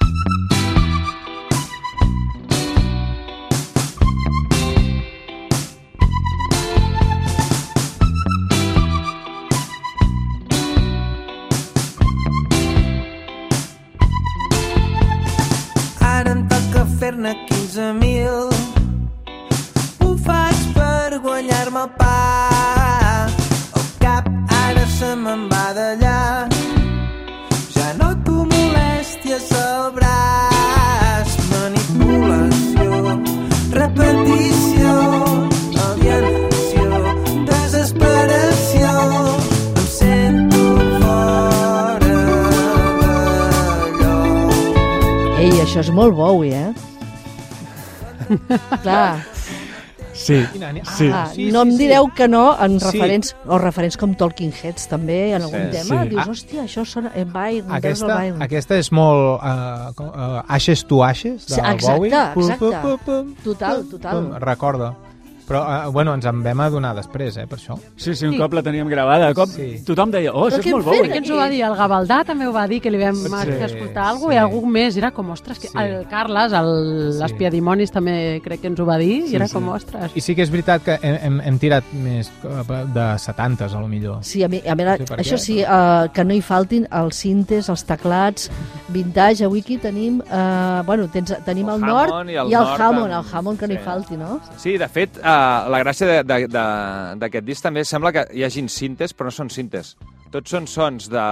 Ara 16.05 16.37
em 16.37 16.45
toca 16.53 16.85
fer-ne 17.01 17.33
15.000 17.49 18.53
Ho 20.05 20.13
faig 20.29 20.61
per 20.77 21.17
guanyar-me 21.25 21.87
el 21.87 21.91
pa 21.97 22.88
me'n 25.29 25.43
va 25.53 25.67
d'allà. 25.77 26.21
Ja 27.75 27.89
no 28.01 28.09
t'ho 28.25 28.37
molèsties 28.53 29.49
al 29.61 29.91
braç. 29.97 31.35
Manipulació, 31.53 32.91
repetició, 33.77 34.95
alienació, 35.85 36.89
desesperació. 37.51 38.93
Em 39.77 39.87
sento 39.99 40.65
fora 40.97 42.21
d'allò. 43.03 44.15
Ei, 45.45 45.53
això 45.67 45.85
és 45.85 45.93
molt 46.01 46.17
Bowie, 46.17 46.63
eh? 46.65 46.73
Clar, 48.85 49.13
Sí, 50.29 50.47
sí. 50.97 51.09
ah, 51.13 51.27
sí, 51.35 51.49
no 51.55 51.63
em 51.65 51.73
direu 51.79 52.09
que 52.15 52.29
no 52.29 52.45
en 52.61 52.79
Sí. 52.81 52.87
referents, 52.91 53.35
o 53.47 53.59
referents 53.59 53.97
com 53.97 54.15
Talking 54.15 54.53
Heads 54.63 54.87
també, 54.91 55.33
en 55.35 55.43
algun 55.43 55.67
Sí, 55.73 55.79
tema. 55.79 56.03
sí. 56.05 56.09
Dius, 56.11 56.29
hòstia, 56.29 56.63
això 56.65 56.85
sona... 56.85 57.13
En 57.15 57.33
Byron, 57.33 57.73
Aquesta, 57.79 58.07
Byron. 58.15 58.43
aquesta 58.43 58.77
és 58.79 58.93
molt 58.93 59.41
uh, 59.43 59.93
com, 59.97 60.09
uh, 60.13 60.43
Ashes 60.49 60.85
to 60.87 61.03
Ashes, 61.05 61.47
de 61.49 61.55
Sí, 61.55 61.61
exacte, 61.61 61.97
Bowie. 61.97 62.13
exacte. 62.13 63.35
Total, 63.45 63.85
total. 63.91 64.15
Pum, 64.25 64.33
recorda. 64.39 64.95
Però, 65.49 65.63
uh, 65.89 65.91
bueno, 65.91 66.13
ens 66.15 66.27
en 66.29 66.43
vam 66.45 66.61
adonar 66.61 66.95
després, 66.95 67.37
eh, 67.39 67.47
per 67.47 67.59
això. 67.59 67.79
Sí, 67.97 68.15
sí, 68.15 68.27
un 68.27 68.33
Sí. 68.35 68.39
cop 68.39 68.53
la 68.53 68.63
teníem 68.63 68.87
gravada. 68.89 69.29
De 69.29 69.35
cop 69.35 69.49
Sí. 69.49 69.83
tothom 69.87 70.11
deia, 70.11 70.31
oh, 70.33 70.49
això 70.51 70.59
és 70.61 70.67
molt 70.71 70.85
Bowie. 70.85 71.09
Què 71.11 71.17
ens 71.17 71.31
ho 71.31 71.37
va 71.37 71.49
dir? 71.49 71.63
El 71.65 71.73
Gavaldà 71.75 72.25
també 72.27 72.47
ho 72.47 72.53
va 72.53 72.67
dir, 72.69 72.83
que 72.83 72.91
li 72.91 72.99
vam 72.99 73.15
Sí, 73.17 73.29
sí, 73.29 73.65
escoltar 73.65 74.05
alguna 74.09 74.19
sí. 74.19 74.25
cosa, 74.25 74.35
i 74.35 74.37
algú 74.37 74.67
més. 74.67 74.97
Era 74.99 75.11
com, 75.11 75.31
ostres, 75.31 75.59
que... 75.59 75.69
Sí. 75.69 75.79
el 75.79 76.07
Carles, 76.09 76.53
el- 76.53 77.13
Sí. 77.15 77.19
l'espiadimonis, 77.23 77.91
també 77.91 78.41
crec 78.45 78.61
que 78.61 78.67
ens 78.69 78.79
ho 78.81 78.85
va 78.87 78.99
dir, 78.99 79.23
Sí, 79.27 79.33
i 79.33 79.37
era 79.37 79.47
sí. 79.49 79.55
com, 79.55 79.69
ostres... 79.71 80.13
I 80.15 80.21
sí 80.21 80.35
que 80.35 80.43
és 80.43 80.51
veritat 80.51 80.83
que 80.83 80.99
hem, 81.01 81.17
hem, 81.23 81.41
hem 81.41 81.59
tirat 81.59 81.85
més 81.95 82.29
eh, 82.45 82.85
de 82.95 83.07
70s, 83.19 83.75
a 83.75 83.81
lo 83.81 83.89
millor. 83.89 84.19
Sí, 84.23 84.43
a 84.45 84.49
mi, 84.49 84.61
a 84.67 84.75
veure, 84.75 84.99
Sí, 84.99 85.05
per 85.05 85.19
això 85.19 85.35
què? 85.37 85.39
sí, 85.39 85.63
uh, 85.63 86.13
que 86.13 86.25
no 86.25 86.35
hi 86.35 86.43
faltin 86.43 86.87
els 86.93 87.17
cintes, 87.17 87.69
els 87.71 87.85
teclats, 87.85 88.51
vintage, 88.89 89.45
avui 89.45 89.61
aquí 89.61 89.79
tenim, 89.79 90.21
uh, 90.21 90.83
bueno, 90.85 91.09
tens, 91.09 91.35
tenim 91.45 91.69
el, 91.69 91.77
El 91.77 91.81
nord 91.81 92.11
Hammond 92.13 92.31
i 92.31 92.35
el 92.37 92.51
i 92.51 92.55
el 92.55 92.65
nord 92.65 92.81
Hammond, 92.81 93.13
amb- 93.13 93.25
el 93.27 93.35
Hammond 93.39 93.59
que 93.59 93.69
no 93.69 93.75
hi 93.75 93.79
falti, 93.79 94.17
no? 94.17 94.41
Sí, 94.57 94.77
de 94.79 94.89
fet, 94.89 95.17
uh, 95.19 95.38
la 95.73 95.81
gràcia 95.83 96.23
d'aquest 96.25 97.45
disc 97.47 97.65
també 97.65 97.85
sembla 97.85 98.13
que 98.15 98.25
hi 98.35 98.45
hagin 98.47 98.69
cintes, 98.73 99.15
però 99.17 99.29
no 99.31 99.35
són 99.35 99.51
cintes. 99.53 99.95
Tots 100.33 100.51
són 100.53 100.67
sons 100.69 101.09
de, 101.13 101.27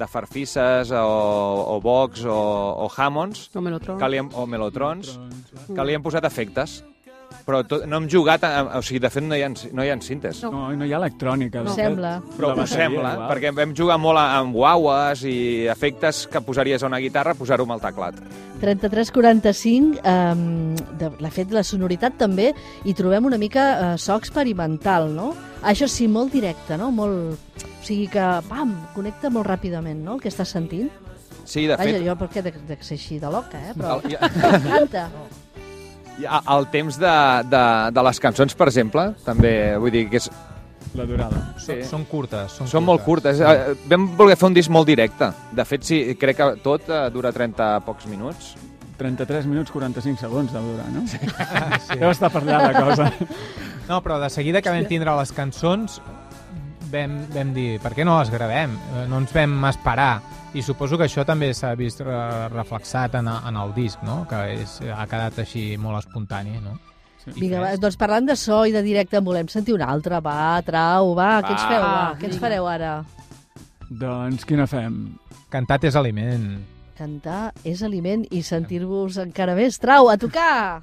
de 0.00 0.06
farfisses 0.08 0.92
o, 0.96 1.04
o 1.74 1.80
box 1.84 2.24
o, 2.24 2.38
o 2.84 2.88
hammonds 2.96 3.48
No 3.54 3.60
me 3.64 3.70
lo 3.74 3.80
trobo. 3.82 3.98
que 4.00 4.08
li 4.08 4.20
hem, 4.22 4.30
o 4.34 4.46
melotrons 4.46 5.16
que 5.68 5.84
li 5.84 5.96
hem 5.98 6.02
posat 6.04 6.24
efectes. 6.28 6.80
Però 7.46 7.62
tot, 7.66 7.84
no 7.88 8.00
hem 8.00 8.08
jugat... 8.10 8.44
A, 8.44 8.64
o 8.78 8.82
sigui, 8.84 9.00
de 9.02 9.10
fet, 9.12 9.24
no 9.24 9.36
hi 9.36 9.44
ha, 9.44 9.48
no 9.48 9.84
hi 9.84 9.92
ha 9.92 9.96
cintes. 10.04 10.42
No. 10.44 10.50
No, 10.52 10.64
no 10.76 10.88
hi 10.88 10.92
ha 10.92 10.98
electrònica. 11.00 11.62
de 11.62 11.70
No. 11.70 11.76
Sembla. 11.76 12.12
Però 12.36 12.52
ho 12.52 12.56
bateria, 12.58 12.84
sembla, 12.84 13.14
igual. 13.14 13.30
perquè 13.30 13.52
vam 13.56 13.74
jugar 13.76 13.98
molt 14.02 14.20
amb 14.22 14.56
guaues 14.56 15.24
i 15.28 15.38
efectes 15.70 16.26
que 16.30 16.42
posaries 16.44 16.82
a 16.82 16.90
una 16.90 17.00
guitarra, 17.02 17.36
posar-ho 17.38 17.64
amb 17.68 17.76
el 17.78 17.84
teclat. 17.84 18.20
3345, 18.60 20.02
um, 20.02 20.74
de, 20.98 21.10
l'ha 21.22 21.32
fet 21.32 21.52
la 21.54 21.62
sonoritat 21.62 22.18
també, 22.20 22.50
i 22.84 22.94
trobem 22.98 23.28
una 23.30 23.38
mica 23.40 23.68
uh, 23.70 23.90
so 24.00 24.16
experimental, 24.18 25.12
no? 25.14 25.32
Això 25.62 25.88
sí, 25.90 26.08
molt 26.10 26.34
directe, 26.34 26.76
no? 26.80 26.90
Molt... 26.94 27.36
O 27.78 27.84
sigui 27.88 28.08
que, 28.12 28.24
pam, 28.50 28.74
connecta 28.92 29.30
molt 29.32 29.46
ràpidament, 29.48 30.02
no?, 30.04 30.18
el 30.18 30.20
que 30.20 30.28
estàs 30.28 30.50
sentint. 30.52 30.90
Sí, 31.48 31.64
de 31.64 31.78
Vaja, 31.78 31.94
fet, 31.94 32.02
jo 32.04 32.14
perquè 32.20 32.42
de, 32.44 32.52
de 32.68 32.76
ser 32.84 32.98
així 32.98 33.16
de 33.22 33.30
loca, 33.32 33.60
eh? 33.70 33.76
Però 33.78 33.96
m'encanta. 34.04 35.06
Ja, 35.08 35.47
el 36.26 36.66
temps 36.72 36.98
de, 36.98 37.14
de, 37.50 37.64
de 37.94 38.02
les 38.08 38.20
cançons, 38.20 38.54
per 38.58 38.68
exemple, 38.70 39.10
també, 39.24 39.52
vull 39.78 39.92
dir 39.94 40.06
que 40.10 40.16
és, 40.22 40.30
La 40.96 41.04
durada. 41.06 41.42
sí, 41.60 41.76
Són 41.86 42.04
curtes. 42.08 42.56
Són, 42.58 42.66
són 42.66 42.84
molt 42.86 43.04
curtes. 43.04 43.38
Eh, 43.44 43.74
Vam 43.90 44.08
voler 44.16 44.36
fer 44.40 44.48
un 44.48 44.54
disc 44.56 44.70
molt 44.72 44.88
directe. 44.88 45.28
De 45.54 45.64
fet, 45.68 45.84
sí, 45.84 46.00
crec 46.18 46.36
que 46.40 46.48
tot 46.64 46.88
eh, 46.88 47.04
dura 47.14 47.30
30 47.32 47.80
pocs 47.86 48.06
minuts. 48.10 48.54
33 48.98 49.46
minuts 49.46 49.70
45 49.70 50.18
segons 50.18 50.50
de 50.52 50.58
durar, 50.58 50.88
no? 50.90 51.04
Sí. 51.06 51.18
Sí. 51.22 51.98
Deu 52.00 52.10
estar 52.10 52.32
per 52.34 52.42
allà 52.42 52.72
la 52.72 52.80
cosa. 52.82 53.12
No, 53.88 54.00
però 54.02 54.16
de 54.18 54.30
seguida 54.32 54.60
que 54.64 54.72
vam 54.74 54.88
tindre 54.90 55.14
les 55.20 55.30
cançons 55.36 56.00
vam, 56.92 57.18
vam 57.34 57.52
dir, 57.54 57.78
per 57.82 57.92
què 57.96 58.04
no 58.06 58.18
les 58.18 58.30
gravem? 58.32 58.74
Eh, 58.96 59.06
No 59.10 59.18
ens 59.22 59.32
vam 59.34 59.56
esperar. 59.70 60.20
I 60.56 60.62
suposo 60.64 60.96
que 60.96 61.04
això 61.04 61.24
també 61.28 61.52
s'ha 61.54 61.74
vist 61.76 62.00
re 62.00 62.48
reflexat 62.48 63.14
en, 63.20 63.28
en 63.28 63.56
el 63.60 63.74
disc, 63.76 64.00
no? 64.02 64.22
Que 64.30 64.38
és, 64.62 64.78
ha 64.94 65.04
quedat 65.06 65.38
així 65.44 65.76
molt 65.76 66.00
espontani, 66.06 66.56
no? 66.64 66.78
I 67.28 67.40
Vinga, 67.42 67.60
va, 67.60 67.74
doncs 67.76 67.98
parlant 68.00 68.24
de 68.24 68.34
so 68.40 68.62
i 68.64 68.72
de 68.72 68.80
directe, 68.82 69.18
en 69.20 69.24
volem 69.26 69.48
sentir 69.52 69.74
un 69.76 69.82
altre. 69.84 70.16
Va, 70.24 70.62
trau, 70.64 71.12
va, 71.18 71.42
què 71.44 71.52
ens 71.52 71.62
Va. 71.62 71.68
feu, 71.68 71.82
va? 71.82 71.92
Va, 72.08 72.18
Què 72.18 72.30
ens 72.30 72.38
fareu 72.40 72.66
ara? 72.66 72.94
doncs 73.90 74.44
quina 74.48 74.66
fem? 74.68 74.96
Cantat 75.52 75.84
és 75.88 75.96
aliment. 75.96 76.58
Cantar 76.98 77.52
és 77.64 77.82
aliment 77.86 78.24
i 78.34 78.42
sentir-vos 78.42 79.16
encara 79.22 79.54
més. 79.54 79.78
Trau, 79.78 80.08
a 80.08 80.16
tocar! 80.20 80.82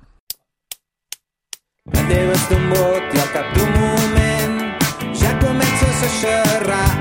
La 1.93 2.05
teva 2.09 2.33
estambot 2.37 3.13
i 3.13 3.19
al 3.21 3.29
cap 3.33 3.51
d'un 3.57 3.73
moment 3.81 4.24
a 6.05 6.09
xerrar. 6.09 6.91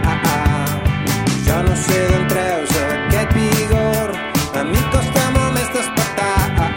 Jo 1.47 1.63
no 1.63 1.75
sé 1.77 1.99
d'on 2.09 2.25
treus 2.29 2.71
aquest 2.81 3.33
vigor, 3.37 4.09
a 4.59 4.63
mi 4.65 4.81
costa 4.93 5.25
molt 5.37 5.53
més 5.57 5.69
despertar. 5.77 6.71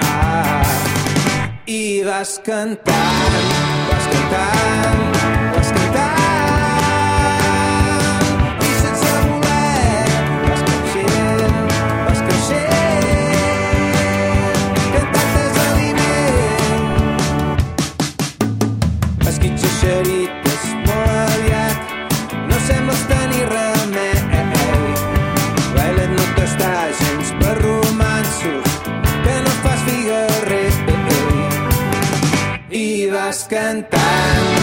I 1.67 2.03
vas 2.07 2.35
cantant, 2.43 3.49
vas 3.91 4.05
cantant, 4.13 5.01
vas 5.55 5.71
cantant. 5.77 6.17
Esquitxa 19.27 19.69
vas 33.49 34.56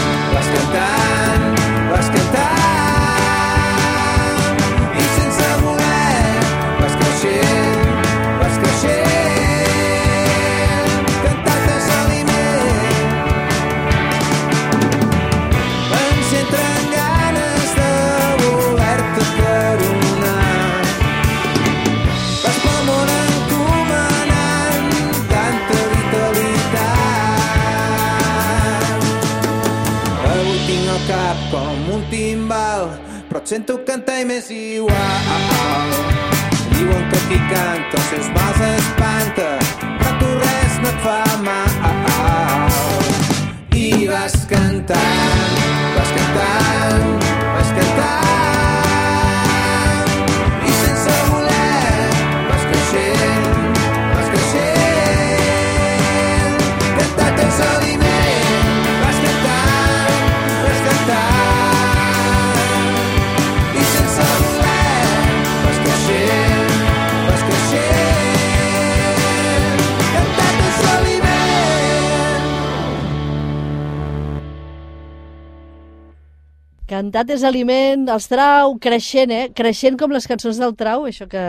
Cantat 77.15 77.31
és 77.31 77.43
aliment, 77.47 78.01
els 78.11 78.25
trau, 78.27 78.73
creixent, 78.83 79.31
eh? 79.31 79.43
Creixent 79.55 79.95
com 79.95 80.11
les 80.11 80.25
cançons 80.27 80.57
del 80.59 80.73
trau, 80.75 81.05
això 81.07 81.29
que, 81.31 81.43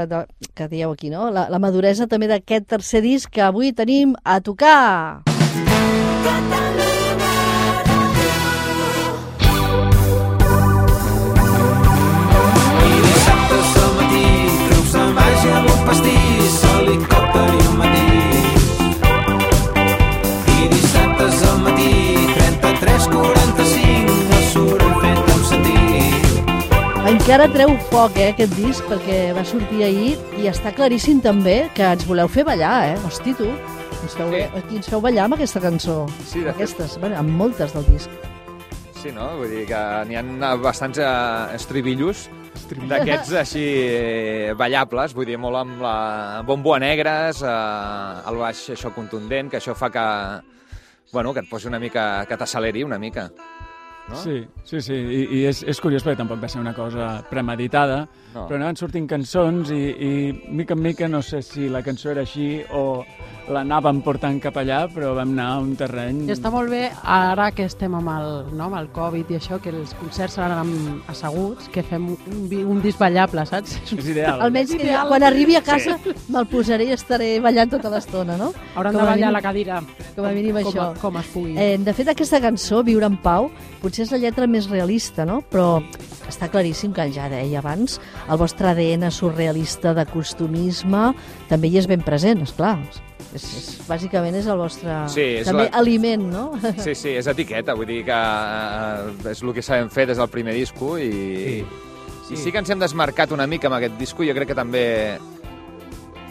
que 0.55 0.69
dieu 0.71 0.93
aquí, 0.95 1.11
no? 1.11 1.27
La, 1.35 1.49
la 1.51 1.59
maduresa 1.59 2.07
també 2.07 2.29
d'aquest 2.31 2.69
tercer 2.71 3.03
disc 3.03 3.27
que 3.35 3.43
avui 3.43 3.73
tenim 3.75 4.15
a 4.23 4.39
tocar. 4.39 5.27
I 12.87 12.95
dissabtes 13.11 13.77
al 13.83 13.93
matí 13.99 14.25
trucs 14.71 14.99
màgia 15.19 15.63
amb 15.65 15.75
un 15.75 15.87
pastís, 15.91 16.61
helicòpter 16.77 17.49
i 17.51 17.65
un 17.67 17.81
matí. 17.83 18.06
Encara 27.27 27.49
treu 27.51 27.73
foc, 27.91 28.21
eh, 28.23 28.29
aquest 28.31 28.53
disc, 28.55 28.85
perquè 28.87 29.33
va 29.35 29.43
sortir 29.43 29.81
ahir 29.83 30.13
i 30.39 30.45
està 30.47 30.71
claríssim 30.71 31.19
també 31.19 31.57
que 31.75 31.83
ens 31.83 32.05
voleu 32.07 32.29
fer 32.31 32.45
ballar, 32.47 32.93
eh? 32.93 33.01
Hosti, 33.03 33.33
tu, 33.35 33.49
ens 33.51 34.15
feu, 34.15 34.31
Sí. 34.31 34.77
ens 34.77 34.87
feu 34.87 35.01
ballar 35.03 35.25
amb 35.25 35.35
aquesta 35.35 35.59
cançó. 35.59 36.07
Sí, 36.25 36.45
de 36.45 36.53
fet. 36.53 36.55
Aquestes, 36.55 37.01
bueno, 37.01 37.17
amb 37.19 37.29
moltes 37.29 37.75
del 37.75 37.85
disc. 37.87 38.09
Sí, 39.03 39.11
no? 39.11 39.27
Vull 39.39 39.51
dir 39.51 39.67
que 39.67 40.05
n'hi 40.07 40.15
ha 40.15 40.55
bastants 40.55 40.99
eh, 40.99 41.57
estribillos 41.57 42.29
d'aquests 42.87 43.33
així 43.33 43.65
eh, 43.65 44.55
ballables, 44.57 45.13
vull 45.13 45.27
dir, 45.27 45.37
molt 45.37 45.57
amb 45.57 45.83
la 45.83 46.43
bombo 46.47 46.77
a 46.77 46.79
negres, 46.79 47.43
eh, 47.43 48.23
el 48.31 48.37
baix 48.37 48.71
això 48.71 48.95
contundent, 48.95 49.51
que 49.51 49.57
això 49.59 49.75
fa 49.75 49.91
que, 49.91 50.07
bueno, 51.13 51.35
que 51.35 51.41
et 51.41 51.51
posi 51.51 51.67
una 51.67 51.81
mica, 51.81 52.25
que 52.25 52.37
t'acceleri 52.37 52.85
una 52.85 53.01
mica. 53.01 53.33
No? 54.09 54.17
Sí, 54.23 54.47
sí, 54.65 54.81
sí, 54.81 54.95
i, 54.95 55.23
i 55.41 55.45
és, 55.51 55.65
és 55.67 55.81
curiós 55.83 56.05
perquè 56.07 56.21
tampoc 56.21 56.39
va 56.43 56.49
ser 56.49 56.61
una 56.63 56.75
cosa 56.75 57.25
premeditada, 57.31 58.07
No. 58.37 58.43
però 58.45 58.59
anaven 58.59 58.77
sortint 58.77 59.07
cançons 59.09 59.71
i, 59.73 59.79
i 59.97 60.11
mica 60.53 60.75
en 60.77 60.83
mica 60.85 61.07
no 61.09 61.23
sé 61.25 61.39
si 61.41 61.71
la 61.73 61.81
cançó 61.83 62.11
era 62.13 62.21
així 62.21 62.59
o 62.77 63.01
l'anàvem 63.49 64.03
portant 64.05 64.37
cap 64.43 64.59
allà, 64.61 64.83
però 64.93 65.15
vam 65.17 65.31
anar 65.33 65.47
a 65.55 65.61
un 65.63 65.71
terreny... 65.79 66.19
I 66.27 66.35
està 66.35 66.51
molt 66.53 66.69
bé, 66.69 66.91
ara 67.01 67.47
que 67.57 67.65
estem 67.65 67.95
amb 67.97 68.11
el, 68.13 68.27
no, 68.59 68.67
amb 68.67 68.77
el 68.81 68.91
Covid 68.93 69.31
i 69.33 69.39
això, 69.39 69.57
que 69.63 69.71
els 69.73 69.95
concerts 69.97 70.35
seran 70.37 70.53
amb 70.59 71.09
asseguts, 71.09 71.71
que 71.73 71.81
fem 71.87 72.11
un, 72.13 72.51
un 72.75 72.83
disc 72.85 73.01
ballable, 73.01 73.47
saps? 73.49 73.79
És 73.97 74.11
ideal. 74.13 74.43
Almenys 74.45 74.75
que 74.75 74.83
Ideal. 74.83 75.09
quan 75.09 75.25
arribi 75.31 75.57
a 75.57 75.63
casa 75.65 75.97
me'l 76.29 76.51
posaré 76.51 76.91
i 76.91 76.93
estaré 76.99 77.31
ballant 77.41 77.73
tota 77.73 77.89
l'estona, 77.95 78.37
no? 78.37 78.51
Hauran 78.75 78.93
Com 78.93 79.01
de 79.01 79.07
ballar 79.07 79.15
a 79.15 79.17
mínim- 79.17 79.33
la 79.39 79.43
cadira. 79.49 79.81
com 80.17 80.27
a 80.29 80.35
mínim 80.37 80.59
com, 80.61 80.75
això. 80.75 80.91
Com 81.01 81.17
es 81.23 81.33
pugui. 81.33 81.55
Eh, 81.57 81.79
de 81.79 81.95
fet, 81.97 82.13
aquesta 82.13 82.43
cançó, 82.45 82.83
Viure 82.85 83.07
en 83.09 83.17
Pau, 83.23 83.49
potser 83.81 83.96
és 84.03 84.11
la 84.13 84.19
lletra 84.19 84.47
més 84.47 84.69
realista, 84.71 85.25
no? 85.25 85.41
Però 85.51 85.83
està 86.29 86.49
claríssim 86.51 86.93
que 86.93 87.09
ja 87.15 87.29
deia 87.33 87.61
abans, 87.63 88.01
el 88.29 88.39
vostre 88.41 88.69
ADN 88.73 89.11
surrealista 89.15 89.95
de 89.95 90.05
costumisme 90.11 91.13
també 91.49 91.69
hi 91.71 91.79
és 91.79 91.87
ben 91.91 92.03
present, 92.03 92.43
és 92.43 92.53
clar. 92.57 92.79
És, 93.35 93.43
és, 93.45 93.65
bàsicament 93.89 94.35
és 94.39 94.47
el 94.49 94.57
vostre 94.57 94.95
Sí, 95.13 95.21
és 95.43 95.47
també 95.49 95.67
la- 95.71 95.79
aliment, 95.81 96.23
no? 96.33 96.45
Sí, 96.79 96.95
sí, 96.95 97.11
és 97.19 97.27
etiqueta, 97.27 97.75
vull 97.77 97.87
dir 97.91 98.03
que 98.07 98.17
eh, 98.17 99.31
és 99.33 99.43
el 99.43 99.53
que 99.53 99.63
sabem 99.63 99.91
fer 99.93 100.07
des 100.09 100.17
del 100.21 100.29
primer 100.33 100.55
disco 100.55 100.97
i, 100.99 101.11
Sí. 101.11 101.65
sí. 102.29 102.35
i 102.35 102.37
sí 102.37 102.53
que 102.53 102.59
ens 102.63 102.71
hem 102.71 102.81
desmarcat 102.81 103.33
una 103.33 103.47
mica 103.47 103.69
amb 103.69 103.77
aquest 103.81 103.99
disco, 104.01 104.25
jo 104.25 104.33
crec 104.35 104.49
que 104.49 104.57
també 104.59 105.19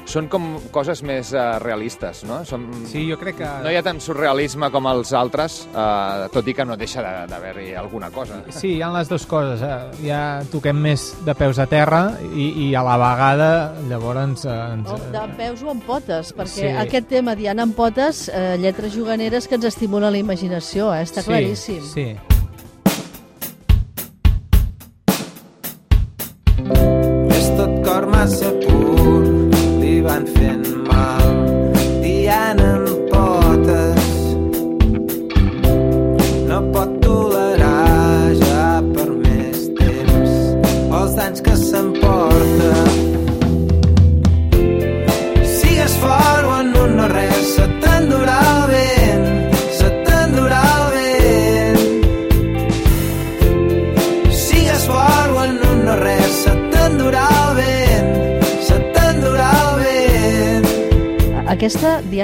són 0.05 0.27
com 0.29 0.59
coses 0.71 1.01
més 1.03 1.31
uh, 1.33 1.57
realistes, 1.63 2.23
no? 2.29 2.43
Som... 2.45 2.67
Sí, 2.85 3.05
jo 3.09 3.17
crec 3.17 3.39
que... 3.39 3.47
No 3.65 3.71
hi 3.73 3.77
ha 3.79 3.83
tant 3.85 3.97
surrealisme 4.03 4.69
com 4.73 4.85
els 4.91 5.11
altres, 5.17 5.63
uh, 5.73 6.27
tot 6.33 6.45
i 6.47 6.53
que 6.53 6.65
no 6.65 6.77
deixa 6.77 7.01
de- 7.01 7.25
d'haver-hi 7.31 7.71
alguna 7.79 8.11
cosa. 8.13 8.41
Sí, 8.53 8.75
hi 8.77 8.81
ha 8.85 8.91
les 8.93 9.09
dues 9.09 9.25
coses. 9.25 9.63
Eh? 9.65 10.05
Ja 10.05 10.21
toquem 10.51 10.77
més 10.85 11.07
de 11.25 11.33
peus 11.35 11.57
a 11.59 11.65
terra 11.71 12.03
i, 12.35 12.51
i 12.67 12.75
a 12.77 12.83
la 12.85 12.97
vegada 13.01 13.49
llavors 13.89 14.45
eh, 14.45 14.53
ens... 14.75 14.91
O 14.93 14.99
de 15.11 15.25
peus 15.37 15.63
o 15.65 15.71
amb 15.73 15.83
potes, 15.87 16.31
perquè 16.37 16.53
Sí. 16.55 16.67
aquest 16.85 17.09
tema, 17.09 17.33
Diana 17.35 17.65
amb 17.65 17.75
potes, 17.75 18.27
eh, 18.29 18.55
lletres 18.61 18.93
juganeres 18.95 19.47
que 19.49 19.57
ens 19.57 19.65
estimulen 19.73 20.13
la 20.13 20.21
imaginació, 20.21 20.91
eh? 20.95 21.01
està 21.03 21.21
sí, 21.25 21.29
claríssim. 21.33 21.81
Sí, 21.91 22.05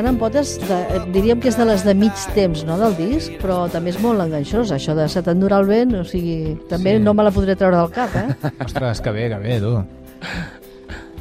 Diana 0.01 0.15
amb 0.15 0.21
potes, 0.23 0.55
de, 0.65 0.77
diríem 1.13 1.37
que 1.37 1.51
és 1.51 1.57
de 1.59 1.65
les 1.69 1.83
de 1.85 1.93
mig 1.93 2.17
temps 2.33 2.63
no, 2.65 2.73
del 2.79 2.95
disc, 2.97 3.35
però 3.37 3.67
també 3.69 3.91
és 3.93 3.99
molt 4.01 4.23
enganxosa, 4.23 4.79
això 4.79 4.95
de 4.97 5.03
se 5.13 5.21
t'endurà 5.21 5.59
el 5.61 5.67
vent, 5.69 5.91
o 5.99 6.01
sigui, 6.09 6.55
també 6.71 6.95
Sí. 6.95 7.03
no 7.05 7.13
me 7.13 7.21
la 7.21 7.29
podré 7.29 7.53
treure 7.55 7.77
del 7.77 7.91
cap, 7.93 8.15
eh? 8.17 8.33
ostres, 8.65 8.97
que 9.05 9.11
bé, 9.13 9.27
que 9.29 9.37
bé, 9.43 9.59
tu. 9.61 9.75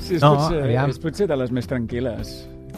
Sí, 0.00 0.14
és, 0.16 0.22
No, 0.22 0.30
potser, 0.38 0.62
aviam. 0.64 0.88
és 0.88 0.98
potser 0.98 1.28
de 1.28 1.36
les 1.36 1.52
més 1.52 1.68
tranquil·les 1.68 2.32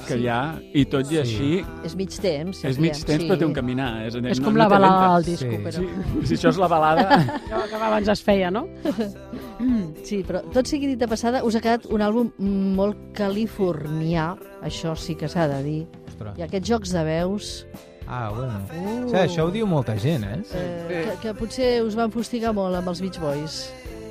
que 0.06 0.16
hi 0.20 0.26
ha, 0.28 0.38
i 0.74 0.84
tot 0.86 1.10
i 1.10 1.14
Sí. 1.14 1.18
així 1.20 1.64
És 1.84 1.94
mig 1.96 2.08
temps. 2.20 2.56
és 2.56 2.62
seria, 2.76 2.80
mig 2.80 3.04
temps, 3.04 3.24
però 3.24 3.38
té 3.38 3.44
un 3.46 3.52
caminar. 3.54 4.06
És, 4.06 4.14
És 4.14 4.40
no- 4.40 4.44
com 4.46 4.54
no 4.54 4.58
la 4.58 4.64
té 4.68 4.74
balada 4.74 5.14
del 5.14 5.24
disco, 5.24 5.50
Sí. 5.50 5.58
però... 5.62 5.72
Sí, 5.72 6.26
si 6.26 6.34
això 6.36 6.48
és 6.50 6.58
la 6.58 6.68
balada... 6.68 7.08
Allò 7.50 7.64
que 7.68 7.74
abans 7.74 8.08
es 8.08 8.22
feia, 8.22 8.50
no? 8.50 8.66
Sí, 10.02 10.24
però 10.26 10.40
tot 10.52 10.66
sigui 10.66 10.88
dit 10.90 10.98
de 10.98 11.06
passada, 11.06 11.44
us 11.46 11.54
ha 11.54 11.60
quedat 11.62 11.84
un 11.86 12.02
àlbum 12.02 12.32
molt 12.76 12.98
californià, 13.14 14.32
això 14.66 14.96
sí 14.98 15.14
que 15.14 15.28
s'ha 15.30 15.46
de 15.48 15.62
dir. 15.62 15.80
Ostres. 16.08 16.36
I 16.38 16.42
aquests 16.48 16.68
jocs 16.68 16.92
de 16.92 17.04
veus, 17.04 17.66
Ah, 18.04 18.30
bueno. 18.34 18.58
Uh. 18.74 19.04
O 19.04 19.08
sigui, 19.08 19.20
això 19.22 19.44
ho 19.46 19.50
diu 19.54 19.64
molta 19.64 19.94
gent, 19.96 20.24
eh? 20.26 20.40
eh, 20.58 20.88
que, 20.88 21.12
que 21.22 21.34
potser 21.38 21.68
us 21.86 21.94
van 21.94 22.10
fustigar 22.10 22.50
molt 22.52 22.74
amb 22.74 22.88
els 22.90 23.00
Beach 23.00 23.20
Boys. 23.22 23.60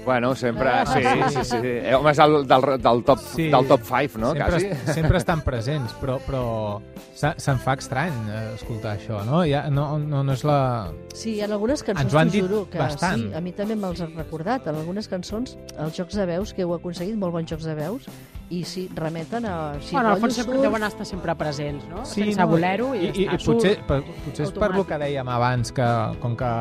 Bueno, 0.06 0.34
sempre... 0.36 0.68
Ah. 0.70 0.86
Sí, 0.86 1.02
sí, 1.36 1.44
sí. 1.46 1.58
Eh, 1.62 1.94
home, 1.96 2.12
és 2.12 2.20
el, 2.20 2.48
del, 2.48 2.62
del, 2.82 3.04
top, 3.06 3.20
Sí. 3.36 3.50
del 3.52 3.68
top 3.68 3.82
5, 3.86 4.18
no? 4.20 4.32
sempre, 4.34 4.50
Quasi. 4.50 4.94
sempre 4.94 5.18
estan 5.20 5.42
presents, 5.46 5.94
però, 6.02 6.18
però 6.26 6.82
se- 7.14 7.36
se'n 7.38 7.60
fa 7.62 7.76
estrany 7.78 8.14
eh, 8.34 8.40
escoltar 8.56 8.96
això, 8.98 9.22
no? 9.28 9.44
Ja, 9.46 9.68
no, 9.70 10.00
no, 10.00 10.24
no 10.24 10.34
és 10.34 10.44
la... 10.44 10.92
Sí, 11.14 11.40
en 11.42 11.52
algunes 11.54 11.84
cançons 11.84 12.06
Ens 12.08 12.14
ho 12.16 12.20
han 12.20 12.30
t'ho 12.30 12.34
dit 12.40 12.42
juro 12.48 12.64
que 12.70 12.80
bastant. 12.82 13.22
sí, 13.22 13.34
a 13.38 13.42
mi 13.46 13.54
també 13.54 13.76
me'ls 13.76 14.02
has 14.02 14.14
recordat. 14.18 14.66
En 14.68 14.76
algunes 14.82 15.08
cançons, 15.08 15.58
els 15.78 15.96
jocs 15.98 16.16
de 16.18 16.26
veus, 16.26 16.54
que 16.54 16.64
heu 16.66 16.74
aconseguit, 16.74 17.16
molt 17.16 17.34
bons 17.38 17.50
jocs 17.54 17.70
de 17.70 17.76
veus, 17.78 18.10
i 18.52 18.62
sí, 18.68 18.84
remeten 18.94 19.46
a... 19.48 19.56
Sí, 19.80 19.96
bueno, 19.96 20.10
al 20.12 20.20
fons 20.20 20.36
sempre 20.36 20.58
surf. 20.58 20.66
deuen 20.68 20.84
estar 20.84 21.06
sempre 21.08 21.36
presents, 21.40 21.88
no? 21.88 22.04
Sense 22.06 22.48
voler-ho 22.52 22.92
i, 22.98 23.06
I, 23.06 23.08
i, 23.08 23.26
ja 23.26 23.38
i 23.38 23.40
està. 23.40 23.48
potser, 23.48 23.74
surt. 23.78 23.88
per, 23.88 24.00
potser 24.26 24.46
és 24.48 24.54
per 24.58 24.70
el 24.76 24.86
que 24.90 25.00
dèiem 25.06 25.32
abans, 25.32 25.72
que 25.78 25.88
com 26.24 26.36
que 26.40 26.52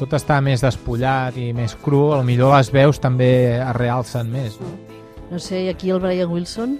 tot 0.00 0.16
està 0.16 0.40
més 0.44 0.64
despullat 0.64 1.36
i 1.40 1.50
més 1.56 1.76
cru, 1.84 2.06
millor 2.24 2.56
les 2.56 2.72
veus 2.72 3.00
també 3.02 3.30
es 3.58 3.76
realcen 3.76 4.32
més. 4.32 4.56
No? 4.62 4.72
No 5.34 5.40
sé, 5.42 5.66
i 5.66 5.68
aquí 5.72 5.92
el 5.92 6.00
Brian 6.00 6.30
Wilson 6.32 6.78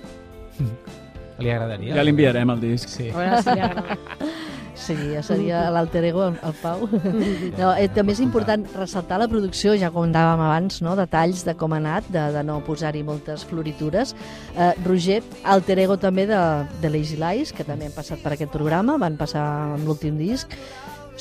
Li 1.43 1.51
agradaria? 1.51 1.97
Ja 1.97 2.05
li 2.07 2.13
enviarem 2.15 2.51
el 2.55 2.61
disc. 2.63 2.89
Sí. 2.89 3.09
A 3.11 3.19
veure 3.19 3.43
si 3.43 3.57
li 3.57 3.65
agrada. 3.69 3.99
seria, 4.75 5.23
seria 5.23 5.65
l'alter 5.73 6.03
ego, 6.05 6.25
el, 6.29 6.39
el 6.43 6.55
Pau. 6.61 6.89
No, 7.59 7.71
eh, 7.75 7.87
també 7.95 8.15
és 8.15 8.23
important 8.25 8.65
ressaltar 8.75 9.21
la 9.23 9.29
producció, 9.31 9.75
ja 9.79 9.93
comentàvem 9.95 10.43
abans, 10.47 10.81
no? 10.85 10.97
detalls 10.99 11.45
de 11.47 11.55
com 11.59 11.75
ha 11.75 11.81
anat, 11.83 12.09
de, 12.13 12.25
de 12.35 12.43
no 12.47 12.59
posar-hi 12.67 13.05
moltes 13.07 13.47
floritures. 13.49 14.15
Eh, 14.57 14.73
Roger, 14.87 15.21
alter 15.55 15.79
ego 15.85 15.99
també 16.01 16.27
de, 16.31 16.41
de 16.83 16.91
Lazy 16.91 17.21
Lies, 17.21 17.55
que 17.55 17.67
també 17.67 17.89
han 17.89 17.97
passat 17.97 18.23
per 18.25 18.35
aquest 18.35 18.53
programa, 18.55 18.99
van 19.01 19.19
passar 19.21 19.45
amb 19.79 19.87
l'últim 19.89 20.19
disc. 20.21 20.53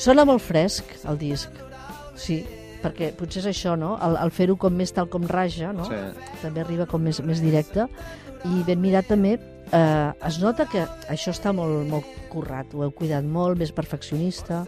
Sona 0.00 0.26
molt 0.26 0.42
fresc, 0.42 0.90
el 1.08 1.20
disc. 1.20 1.62
Sí, 2.18 2.42
perquè 2.82 3.12
potser 3.16 3.44
és 3.44 3.48
això, 3.54 3.78
no? 3.78 3.94
El, 4.04 4.18
el 4.20 4.34
fer-ho 4.34 4.58
com 4.60 4.74
més 4.76 4.92
tal 4.94 5.08
com 5.10 5.24
raja, 5.30 5.72
no? 5.72 5.86
Sí. 5.88 6.02
també 6.42 6.64
arriba 6.64 6.86
com 6.90 7.02
més, 7.02 7.22
més 7.24 7.40
directe 7.42 7.88
i 8.44 8.62
ben 8.66 8.80
mirat 8.82 9.08
també 9.08 9.38
eh, 9.74 10.26
es 10.30 10.40
nota 10.42 10.68
que 10.70 10.86
això 11.12 11.34
està 11.34 11.52
molt, 11.56 11.84
molt 11.90 12.08
currat, 12.32 12.72
ho 12.74 12.86
heu 12.86 12.94
cuidat 12.94 13.26
molt, 13.26 13.58
més 13.60 13.74
perfeccionista 13.74 14.64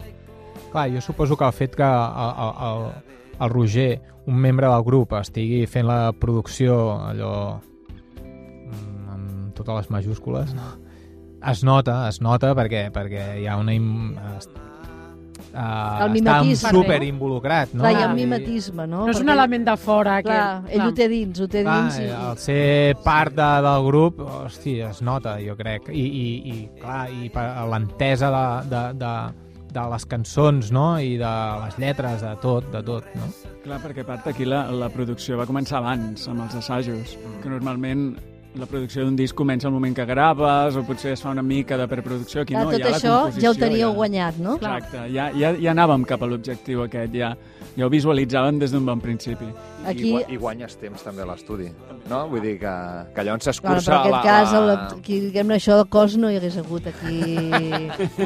Clar, 0.71 0.89
jo 0.91 1.01
suposo 1.01 1.37
que 1.37 1.45
el 1.45 1.53
fet 1.55 1.75
que 1.77 1.85
el, 1.85 2.31
el, 2.43 2.51
el, 2.67 3.13
el 3.39 3.49
Roger, 3.53 4.01
un 4.27 4.39
membre 4.43 4.67
del 4.67 4.83
grup, 4.83 5.13
estigui 5.19 5.61
fent 5.69 5.87
la 5.87 6.11
producció 6.11 6.75
allò 7.07 7.33
mm, 8.19 9.07
amb 9.13 9.53
totes 9.55 9.83
les 9.83 9.89
majúscules, 9.93 10.53
no? 10.57 10.73
es 11.51 11.63
nota, 11.63 12.01
es 12.09 12.19
nota 12.21 12.53
perquè, 12.57 12.87
perquè 12.93 13.27
hi 13.41 13.47
ha 13.47 13.57
una... 13.61 13.77
Uh, 15.53 16.03
El 16.05 16.17
està 16.19 16.71
super 16.73 16.99
no? 17.01 17.07
involucrat, 17.07 17.71
no? 17.73 17.81
Clar, 17.81 17.93
hi 17.95 18.03
ha 18.03 18.09
un 18.11 18.17
mimetisme, 18.17 18.85
no? 18.89 19.05
No 19.07 19.13
és 19.13 19.21
un 19.23 19.31
element 19.33 19.65
de 19.69 19.75
fora. 19.81 20.19
Clar, 20.25 20.43
que, 20.67 20.75
ell 20.75 20.85
ho 20.85 20.91
té 20.97 21.07
dins, 21.11 21.41
ho 21.41 21.47
té 21.49 21.63
Clar, 21.65 21.79
dins. 21.87 21.97
I... 22.03 22.11
el 22.13 22.37
ser 22.43 22.97
part 23.05 23.35
de, 23.37 23.49
del 23.65 23.87
grup, 23.87 24.21
hosti, 24.43 24.77
es 24.85 25.01
nota, 25.05 25.37
jo 25.43 25.57
crec. 25.59 25.89
I, 25.89 26.05
i, 26.05 26.29
i 26.53 26.57
clar, 26.81 27.03
i 27.09 27.31
per 27.33 27.47
l'entesa 27.71 28.31
de, 28.33 28.45
de, 28.69 28.83
de, 29.01 29.13
de 29.73 29.89
les 29.95 30.07
cançons, 30.13 30.71
no? 30.75 30.87
I 31.01 31.17
de 31.21 31.33
les 31.63 31.81
lletres, 31.81 32.21
de 32.25 32.33
tot, 32.43 32.69
de 32.73 32.83
tot, 32.85 33.11
no? 33.17 33.31
Clar, 33.65 33.81
perquè 33.83 34.05
a 34.05 34.09
part 34.13 34.31
aquí 34.31 34.47
la, 34.47 34.67
la 34.71 34.91
producció 34.93 35.39
va 35.39 35.49
començar 35.49 35.81
abans, 35.81 36.27
amb 36.31 36.45
els 36.45 36.57
assajos, 36.61 37.17
que 37.41 37.51
normalment 37.51 38.11
la 38.59 38.67
producció 38.69 39.05
d'un 39.05 39.15
disc 39.15 39.35
comença 39.37 39.67
al 39.67 39.73
moment 39.73 39.95
que 39.95 40.05
graves, 40.05 40.75
o 40.75 40.83
potser 40.87 41.13
es 41.15 41.23
fa 41.23 41.31
una 41.33 41.43
mica 41.45 41.77
de 41.77 41.87
preproducció, 41.87 42.41
aquí 42.41 42.55
Clar, 42.55 42.65
no, 42.65 42.71
tot 42.73 42.81
ja 42.81 42.89
la 42.89 42.97
això 42.97 43.13
composició 43.13 43.45
ja 43.45 43.51
ho 43.51 43.59
teníeu 43.61 43.89
ja... 43.89 43.95
guanyat, 44.01 44.41
no? 44.43 44.57
Exacte, 44.57 45.05
ja, 45.13 45.29
ja, 45.37 45.53
ja 45.55 45.73
anàvem 45.73 46.05
cap 46.09 46.23
a 46.23 46.29
l'objectiu 46.31 46.83
aquest, 46.85 47.15
ja, 47.17 47.33
ja 47.77 47.87
ho 47.87 47.91
visualitzàvem 47.93 48.59
des 48.61 48.73
d'un 48.73 48.85
bon 48.85 49.03
principi. 49.03 49.49
Aquí- 49.87 50.13
I, 50.17 50.23
I 50.35 50.39
guanyes 50.41 50.77
temps 50.81 51.03
també 51.05 51.23
a 51.23 51.27
l'estudi, 51.29 51.69
no? 52.09 52.23
Vull 52.31 52.43
dir 52.43 52.55
que, 52.61 52.73
que 53.15 53.23
Clar, 53.23 53.37
s'escurça... 53.43 53.91
però 53.91 53.97
en 53.97 53.99
aquest 54.01 54.15
la, 54.15 54.21
cas, 54.25 54.53
la... 54.53 54.59
el, 54.59 54.99
aquí, 54.99 55.19
diguem-ne, 55.27 55.57
això 55.61 55.77
del 55.79 55.87
cos 55.93 56.17
no 56.19 56.31
hi 56.31 56.39
hagués 56.41 56.57
hagut 56.61 56.87
aquí 56.91 57.17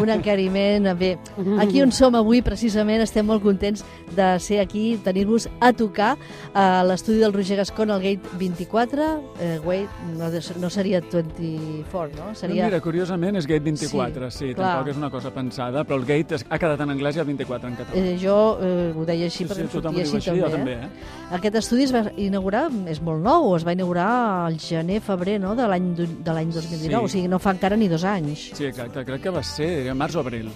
un 0.01 0.09
encariment. 0.09 0.89
Bé, 0.97 1.13
aquí 1.61 1.81
on 1.83 1.93
som 1.95 2.17
avui, 2.19 2.41
precisament, 2.45 3.03
estem 3.05 3.27
molt 3.27 3.43
contents 3.45 3.85
de 4.15 4.31
ser 4.43 4.59
aquí, 4.63 4.97
tenir-vos 5.03 5.47
a 5.59 5.71
tocar 5.73 6.15
a 6.53 6.83
l'estudi 6.87 7.21
del 7.21 7.33
Roger 7.33 7.61
Gascon, 7.61 7.91
al 7.91 8.01
Gate 8.03 8.35
24. 8.39 9.09
Eh, 9.39 9.59
wait, 9.65 9.89
no, 10.17 10.29
no 10.59 10.69
seria 10.69 11.01
24, 11.01 12.17
no? 12.17 12.31
No, 12.31 12.35
Seria... 12.35 12.65
mira, 12.67 12.79
curiosament 12.83 13.37
és 13.39 13.47
Gate 13.49 13.63
24, 13.65 14.29
sí, 14.31 14.37
sí 14.37 14.53
clar. 14.55 14.75
tampoc 14.77 14.91
és 14.93 14.99
una 14.99 15.09
cosa 15.13 15.31
pensada, 15.33 15.83
però 15.87 15.99
el 15.99 16.05
Gate 16.07 16.41
ha 16.47 16.59
quedat 16.61 16.83
en 16.85 16.93
anglès 16.93 17.17
i 17.17 17.23
el 17.23 17.27
24 17.29 17.71
en 17.71 17.77
català. 17.79 18.01
Eh, 18.01 18.17
jo 18.21 18.37
eh, 18.61 18.91
ho 18.95 19.05
deia 19.07 19.27
així 19.29 19.43
Sí, 19.43 19.49
perquè 19.49 19.63
sí, 19.63 19.67
em 19.67 19.73
sortia 19.73 20.05
així, 20.05 20.17
així, 20.19 20.35
jo 20.39 20.51
també. 20.53 20.77
Eh? 20.77 20.89
eh? 20.89 21.31
Aquest 21.51 21.65
estudi 21.67 21.83
es 21.83 21.91
va 21.91 22.05
inaugurar, 22.15 22.69
és 22.87 23.01
molt 23.03 23.19
nou, 23.25 23.49
es 23.57 23.65
va 23.67 23.73
inaugurar 23.75 24.05
al 24.45 24.55
gener-febrer 24.63 25.33
no? 25.43 25.51
de 25.53 25.65
l'any 25.67 25.89
du- 25.97 26.05
de 26.23 26.31
l'any 26.31 26.47
2019, 26.49 26.87
Sí. 26.87 26.95
o 26.95 27.07
sigui, 27.11 27.27
no 27.27 27.39
fa 27.39 27.51
encara 27.51 27.75
ni 27.75 27.89
dos 27.91 28.05
anys. 28.05 28.51
Sí, 28.55 28.63
exacte, 28.69 29.03
crec 29.03 29.21
que 29.21 29.29
va 29.35 29.43
ser 29.43 29.93
març 29.93 30.15
o 30.15 30.21
abril, 30.21 30.47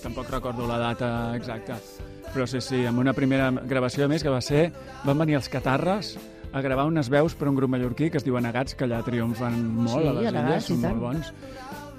tampoc 0.00 0.30
recordo 0.30 0.64
la 0.68 0.78
data 0.78 1.34
exacta. 1.34 1.74
Però 2.32 2.46
sí, 2.46 2.60
sí, 2.60 2.84
amb 2.86 3.00
una 3.00 3.12
primera 3.12 3.50
gravació, 3.50 4.04
a 4.04 4.08
més, 4.08 4.22
que 4.22 4.28
va 4.30 4.40
ser... 4.40 4.70
Van 5.04 5.18
venir 5.18 5.34
els 5.40 5.48
Catarres 5.48 6.16
a 6.52 6.60
gravar 6.62 6.86
unes 6.86 7.08
veus 7.10 7.34
per 7.34 7.48
un 7.48 7.56
grup 7.56 7.70
mallorquí 7.70 8.08
que 8.10 8.18
es 8.18 8.24
diuen 8.24 8.46
Agats, 8.46 8.76
que 8.76 8.84
allà 8.86 9.02
triomfen 9.02 9.58
molt 9.74 10.02
Sí, 10.02 10.06
a 10.06 10.12
les 10.12 10.32
illes, 10.32 10.64
són 10.70 10.80
molt 10.82 11.00
bons. 11.02 11.32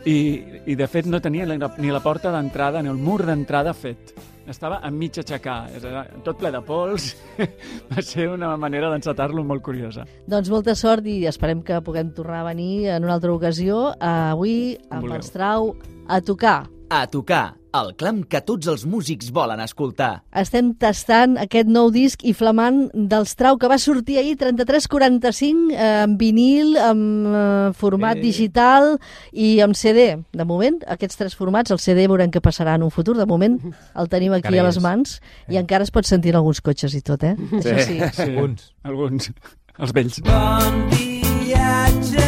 I, 0.06 0.16
I, 0.66 0.76
de 0.76 0.88
fet, 0.88 1.06
no 1.08 1.20
tenia 1.20 1.46
ni 1.46 1.58
la, 1.58 1.74
ni 1.78 1.92
la 1.92 2.00
porta 2.00 2.32
d'entrada 2.32 2.82
ni 2.82 2.88
el 2.88 2.96
mur 2.96 3.26
d'entrada 3.26 3.74
fet. 3.74 4.14
Estava 4.46 4.78
a 4.86 4.92
mig 4.94 5.18
aixecar, 5.18 5.58
tot 6.26 6.38
ple 6.38 6.52
de 6.54 6.62
pols. 6.66 7.10
va 7.92 8.04
ser 8.06 8.28
una 8.30 8.52
manera 8.62 8.92
d'encetar-lo 8.94 9.44
molt 9.48 9.64
curiosa. 9.66 10.06
Doncs 10.30 10.52
molta 10.54 10.76
sort 10.78 11.08
i 11.10 11.24
esperem 11.30 11.64
que 11.66 11.82
puguem 11.86 12.14
tornar 12.14 12.44
a 12.44 12.50
venir 12.52 12.92
en 12.94 13.08
una 13.08 13.18
altra 13.18 13.34
ocasió, 13.34 13.90
avui 14.00 14.76
amb 14.92 15.02
vulgueu. 15.02 15.18
els 15.18 15.34
Trau 15.34 15.74
a 16.08 16.22
tocar. 16.22 16.60
A 16.94 17.08
tocar, 17.10 17.56
el 17.82 17.94
clam 18.00 18.24
que 18.24 18.40
tots 18.46 18.68
els 18.72 18.86
músics 18.88 19.32
volen 19.36 19.60
escoltar. 19.64 20.22
Estem 20.38 20.74
tastant 20.80 21.38
aquest 21.42 21.68
nou 21.68 21.90
disc 21.92 22.24
i 22.24 22.34
flamant 22.34 22.86
dels 22.94 23.34
Trau 23.36 23.58
que 23.60 23.68
va 23.72 23.78
sortir 23.82 24.18
ahir 24.22 24.36
3345 24.40 25.74
eh, 25.74 26.04
en 26.06 26.18
vinil, 26.22 26.76
amb 26.78 27.28
eh, 27.28 27.74
format 27.78 28.18
Eh. 28.18 28.22
digital 28.22 28.96
i 29.34 29.60
amb 29.66 29.76
CD. 29.76 30.16
De 30.32 30.46
moment, 30.46 30.80
aquests 30.88 31.18
tres 31.20 31.36
formats, 31.36 31.72
el 31.72 31.80
CD 31.80 32.08
veurem 32.08 32.32
què 32.32 32.42
passarà 32.42 32.76
en 32.80 32.84
un 32.84 32.92
futur. 32.92 33.18
De 33.18 33.26
moment 33.26 33.60
el 33.96 34.08
tenim 34.10 34.34
aquí 34.34 34.48
Encara 34.48 34.62
a 34.64 34.70
les 34.70 34.78
és. 34.78 34.84
mans 34.84 35.18
i 35.50 35.58
encara 35.58 35.84
es 35.84 35.92
pot 35.92 36.06
sentir 36.06 36.32
en 36.34 36.42
alguns 36.42 36.62
cotxes 36.62 36.94
i 36.96 37.02
tot, 37.02 37.24
eh? 37.24 37.36
Això 37.36 37.80
sí. 37.86 38.00
Sí, 38.14 38.30
Alguns. 38.30 38.72
Alguns. 38.84 39.32
Els 39.80 39.92
vells. 39.94 40.22
Bon 40.24 40.86
viatge 40.92 42.25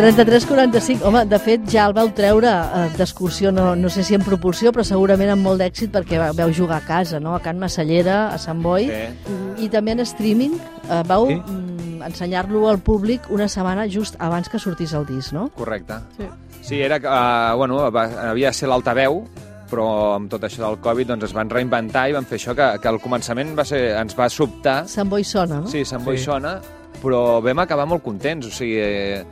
33-45, 0.00 1.02
home, 1.04 1.24
de 1.28 1.38
fet 1.38 1.66
ja 1.70 1.84
el 1.90 1.92
vau 1.96 2.08
treure 2.16 2.48
eh, 2.50 2.86
d'excursió, 2.96 3.50
no, 3.52 3.74
no 3.76 3.90
sé 3.92 4.02
si 4.06 4.14
en 4.16 4.22
propulsió, 4.24 4.72
però 4.72 4.84
segurament 4.86 5.30
amb 5.34 5.44
molt 5.44 5.60
d'èxit 5.60 5.92
perquè 5.92 6.18
va- 6.18 6.30
vau 6.36 6.50
jugar 6.56 6.78
a 6.80 6.86
casa, 6.86 7.20
no? 7.20 7.34
a 7.36 7.40
Can 7.44 7.58
Massallera, 7.60 8.28
a 8.32 8.38
Sant 8.38 8.62
Boi, 8.64 8.88
Sí. 8.88 9.66
i 9.66 9.68
també 9.68 9.92
en 9.92 10.00
streaming 10.08 10.54
eh, 10.88 11.02
vau 11.06 11.28
Sí. 11.28 11.36
mm, 11.36 12.02
ensenyar-lo 12.08 12.68
al 12.70 12.78
públic 12.80 13.28
una 13.30 13.46
setmana 13.48 13.84
just 13.88 14.16
abans 14.18 14.48
que 14.48 14.58
sortís 14.58 14.92
el 14.94 15.04
disc, 15.06 15.32
no? 15.32 15.50
Correcte. 15.54 15.94
Sí. 16.16 16.24
Sí, 16.62 16.80
era, 16.80 16.98
que, 17.00 17.06
uh, 17.06 17.56
bueno, 17.56 17.90
va, 17.92 18.04
havia 18.30 18.48
de 18.48 18.54
ser 18.54 18.68
l'altaveu, 18.68 19.24
però 19.70 20.14
amb 20.16 20.28
tot 20.30 20.42
això 20.44 20.64
del 20.66 20.80
Covid 20.80 21.08
doncs, 21.08 21.24
es 21.24 21.32
van 21.32 21.48
reinventar 21.48 22.08
i 22.10 22.12
van 22.12 22.24
fer 22.26 22.38
això, 22.38 22.54
que, 22.56 22.80
que 22.80 22.88
al 22.88 22.98
començament 23.00 23.52
va 23.58 23.64
ser, 23.64 23.96
ens 24.00 24.16
va 24.18 24.28
sobtar. 24.28 24.86
Sant 24.88 25.08
Boi 25.08 25.24
sona, 25.24 25.60
no? 25.60 25.66
Sí, 25.68 25.84
Sant 25.84 26.04
Boi 26.04 26.18
Sí. 26.18 26.24
sona, 26.24 26.58
però 27.02 27.40
vam 27.40 27.58
acabar 27.60 27.86
molt 27.86 28.02
contents. 28.02 28.46
O 28.46 28.50
sigui, 28.50 28.76
eh, 28.76 29.24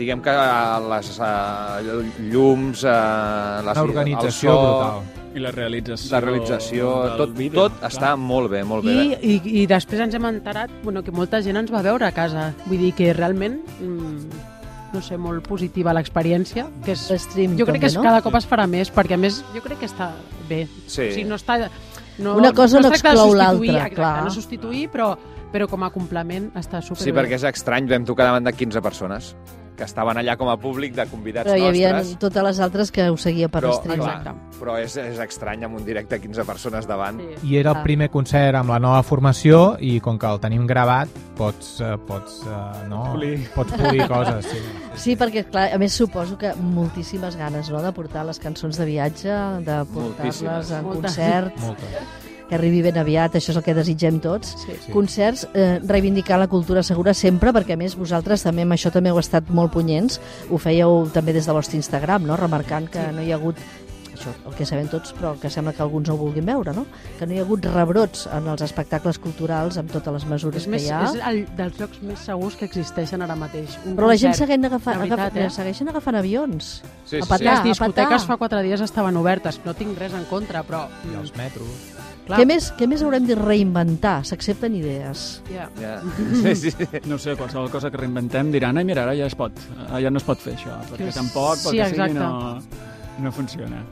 diguem 0.00 0.22
que 0.24 0.34
les 0.90 1.14
uh, 1.20 2.02
llums, 2.30 2.84
uh, 2.84 3.60
les, 3.66 3.76
Una 3.76 3.84
organització 3.84 4.52
el 4.52 4.56
so, 4.56 4.68
brutal. 4.68 5.16
I 5.30 5.42
la 5.44 5.50
realització, 5.54 6.10
la 6.10 6.20
realització, 6.24 6.86
del 7.04 7.18
tot, 7.20 7.34
vídeo, 7.38 7.66
tot 7.68 7.76
clar. 7.78 7.90
està 7.92 8.14
molt 8.18 8.50
bé, 8.50 8.64
molt 8.66 8.88
I, 8.88 8.94
bé. 8.96 9.18
i, 9.22 9.34
I 9.60 9.66
després 9.70 10.02
ens 10.02 10.16
hem 10.18 10.26
enterat 10.26 10.72
bueno, 10.82 11.04
que 11.06 11.14
molta 11.14 11.38
gent 11.44 11.60
ens 11.60 11.70
va 11.70 11.84
veure 11.86 12.08
a 12.08 12.10
casa. 12.16 12.48
Vull 12.64 12.82
dir 12.82 12.90
que 12.98 13.12
realment, 13.14 13.60
mm, 13.78 14.40
no 14.96 15.04
sé, 15.06 15.20
molt 15.20 15.46
positiva 15.46 15.94
l'experiència. 15.94 16.66
que 16.84 16.96
és 16.96 17.06
L'stream 17.12 17.54
Jo 17.60 17.68
crec 17.68 17.76
també, 17.76 17.84
que 17.84 17.92
és, 17.92 17.98
no? 18.00 18.02
cada 18.08 18.24
cop 18.26 18.40
es 18.40 18.48
farà 18.50 18.66
més, 18.66 18.90
perquè 18.90 19.14
a 19.14 19.22
més 19.22 19.44
jo 19.54 19.62
crec 19.62 19.84
que 19.84 19.90
està 19.92 20.10
bé. 20.48 20.64
Sí. 20.86 21.06
O 21.06 21.14
sigui, 21.14 21.28
no 21.30 21.38
està... 21.38 21.62
No, 22.20 22.34
Una 22.36 22.50
cosa 22.52 22.80
no 22.80 22.90
de 22.90 22.96
exclou 22.98 23.30
l'altra, 23.32 23.86
clar. 23.94 24.16
No 24.26 24.34
substituir, 24.34 24.88
però, 24.92 25.14
però 25.54 25.70
com 25.70 25.86
a 25.86 25.94
complement 25.94 26.50
està 26.58 26.82
superbé. 26.82 27.06
Sí, 27.06 27.14
perquè 27.16 27.38
és 27.38 27.46
estrany, 27.54 27.86
vam 27.88 28.04
tocar 28.04 28.26
davant 28.28 28.44
de 28.44 28.52
15 28.52 28.82
persones 28.84 29.30
que 29.80 29.86
estaven 29.88 30.18
allà 30.20 30.34
com 30.36 30.50
a 30.52 30.58
públic 30.60 30.92
de 30.94 31.06
convidats 31.08 31.48
Però 31.48 31.56
hi 31.56 31.64
havia 31.70 31.94
nostres. 31.94 32.18
totes 32.20 32.42
les 32.44 32.58
altres 32.60 32.90
que 32.92 33.06
ho 33.08 33.16
seguia 33.16 33.48
per 33.48 33.62
però, 33.64 33.72
stream. 33.78 33.96
clar, 34.02 34.18
Exacte. 34.20 34.58
però 34.60 34.76
és, 34.78 34.96
és 35.00 35.18
estrany 35.24 35.64
amb 35.64 35.78
un 35.78 35.84
directe 35.86 36.18
de 36.18 36.20
15 36.26 36.44
persones 36.44 36.86
davant. 36.86 37.18
Sí. 37.40 37.48
I 37.54 37.56
era 37.62 37.70
el 37.72 37.78
Ah. 37.78 37.82
primer 37.82 38.10
concert 38.10 38.54
amb 38.60 38.68
la 38.70 38.78
nova 38.78 39.02
formació 39.02 39.76
i 39.80 39.98
com 40.00 40.18
que 40.18 40.26
el 40.28 40.38
tenim 40.40 40.66
gravat 40.66 41.08
pots, 41.36 41.80
eh, 41.80 41.96
pots, 42.06 42.42
eh, 42.46 42.88
no, 42.90 43.04
Polir. 43.12 43.48
pots 43.54 43.72
polir 43.72 44.06
coses. 44.06 44.44
Sí. 44.46 44.58
Sí, 44.96 45.16
perquè 45.16 45.46
clar, 45.48 45.70
a 45.72 45.78
més 45.78 45.92
suposo 45.92 46.36
que 46.36 46.52
moltíssimes 46.54 47.36
ganes 47.36 47.70
no, 47.70 47.80
de 47.80 47.92
portar 47.92 48.26
les 48.26 48.38
cançons 48.38 48.76
de 48.76 48.84
viatge, 48.84 49.30
de 49.64 49.84
portar-les 49.94 50.42
en 50.72 50.84
Moltes. 50.84 51.02
concert, 51.16 51.56
Moltes. 51.58 52.29
Que 52.50 52.58
arribi 52.58 52.82
ben 52.82 52.98
aviat, 52.98 53.38
això 53.38 53.54
és 53.54 53.60
el 53.60 53.64
que 53.64 53.74
desitgem 53.78 54.18
tots. 54.20 54.56
Sí. 54.66 54.74
Sí. 54.84 54.92
Concerts, 54.92 55.46
eh, 55.54 55.78
reivindicar 55.86 56.36
la 56.42 56.48
cultura 56.50 56.82
segura 56.82 57.14
sempre, 57.14 57.52
perquè 57.54 57.78
a 57.78 57.80
més 57.80 57.94
vosaltres 57.96 58.42
també 58.42 58.66
amb 58.66 58.74
això 58.74 58.90
també 58.92 59.10
heu 59.14 59.20
estat 59.22 59.48
molt 59.54 59.72
punyents, 59.72 60.20
ho 60.50 60.58
fèieu 60.58 61.06
també 61.14 61.32
des 61.32 61.46
del 61.46 61.54
vostre 61.56 61.78
Instagram, 61.78 62.26
no? 62.26 62.36
remarcant 62.36 62.90
que 62.90 63.12
no 63.14 63.22
hi 63.22 63.30
ha 63.32 63.36
hagut 63.38 63.56
això, 64.20 64.34
el 64.50 64.52
que 64.52 64.66
sabem 64.68 64.88
tots, 64.92 65.14
però 65.16 65.30
que 65.40 65.48
sembla 65.48 65.72
que 65.72 65.80
alguns 65.80 66.08
no 66.10 66.12
ho 66.12 66.18
vulguin 66.20 66.44
veure, 66.44 66.74
no? 66.76 66.82
Que 67.18 67.24
no 67.24 67.32
hi 67.32 67.38
ha 67.40 67.44
hagut 67.46 67.64
rebrots 67.64 68.26
en 68.36 68.48
els 68.52 68.60
espectacles 68.66 69.16
culturals 69.18 69.78
amb 69.80 69.88
totes 69.94 70.12
les 70.12 70.26
mesures 70.28 70.60
És, 70.60 70.68
més, 70.68 70.82
que 70.82 70.88
hi 70.88 70.92
ha. 70.92 70.98
és 71.08 71.22
el, 71.30 71.38
dels 71.56 71.78
llocs 71.80 72.02
més 72.04 72.18
segurs 72.28 72.58
que 72.60 72.66
existeixen 72.68 73.22
ara 73.24 73.36
mateix. 73.40 73.78
Un 73.86 73.96
Però 73.96 74.10
la 74.10 74.18
gent 74.20 74.34
concert. 74.34 74.42
segueix 74.50 74.66
agafant, 74.68 74.98
de 74.98 75.06
veritat, 75.06 75.24
agafa, 75.30 75.46
eh? 75.46 75.50
segueixen 75.56 75.88
agafant 75.88 76.20
avions. 76.20 76.68
Sí, 77.06 77.16
A 77.16 77.22
sí, 77.22 77.28
petar. 77.30 77.38
sí. 77.38 77.44
Les 77.48 77.60
a 77.60 77.68
discoteques 77.70 78.26
fa 78.28 78.36
quatre 78.36 78.60
dies 78.62 78.80
estaven 78.84 79.16
obertes. 79.16 79.58
No 79.64 79.72
tinc 79.72 79.96
res 79.98 80.12
en 80.12 80.24
contra, 80.28 80.62
però... 80.68 80.84
I 81.10 81.16
els 81.16 81.32
metros. 81.40 81.89
Clar, 82.30 82.38
Què 82.38 82.46
més, 82.46 82.68
què 82.78 82.86
més 82.86 83.00
haurem 83.02 83.24
de 83.26 83.34
reinventar? 83.34 84.20
S'accepten 84.28 84.76
idees. 84.78 85.40
Ja. 85.50 85.64
Ja. 85.80 85.96
Sí, 86.38 86.54
sí. 86.70 86.86
No 87.10 87.18
sé, 87.18 87.34
qualsevol 87.34 87.66
cosa 87.72 87.90
que 87.90 87.98
reinventem 87.98 88.52
diran 88.54 88.78
ai, 88.78 88.84
mira, 88.86 89.02
ara 89.02 89.16
ja 89.18 89.26
es 89.26 89.34
pot, 89.34 89.56
ja 89.90 90.12
no 90.14 90.22
es 90.22 90.26
pot 90.28 90.38
fer 90.38 90.54
això, 90.54 90.76
perquè 90.92 91.08
Que 91.08 91.16
tampoc, 91.16 91.58
sí, 91.58 91.72
pel 91.72 91.80
que 91.80 91.88
sigui, 91.96 92.14
no, 92.14 92.30
no 93.24 93.34
funciona. 93.34 93.82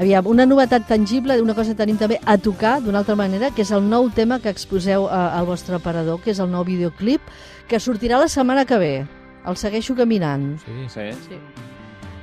Aviam, 0.00 0.26
una 0.32 0.48
novetat 0.48 0.88
tangible, 0.88 1.38
una 1.44 1.54
cosa 1.54 1.76
que 1.76 1.82
tenim 1.84 1.98
també 2.00 2.18
a 2.24 2.38
tocar 2.42 2.80
d'una 2.82 3.04
altra 3.04 3.14
manera, 3.14 3.52
que 3.54 3.62
és 3.62 3.70
el 3.76 3.86
nou 3.86 4.10
tema 4.16 4.40
que 4.42 4.50
exposeu 4.50 5.06
eh, 5.06 5.14
al 5.14 5.46
vostre 5.46 5.78
aparador, 5.78 6.18
que 6.24 6.34
és 6.34 6.42
el 6.42 6.50
nou 6.50 6.66
videoclip, 6.66 7.22
que 7.70 7.78
sortirà 7.78 8.18
la 8.18 8.30
setmana 8.32 8.66
que 8.66 8.82
ve. 8.82 8.94
El 9.46 9.56
segueixo 9.60 9.94
caminant. 9.94 10.56
Sí. 10.66 10.88
sí. 10.90 11.10
Sí. 11.28 11.68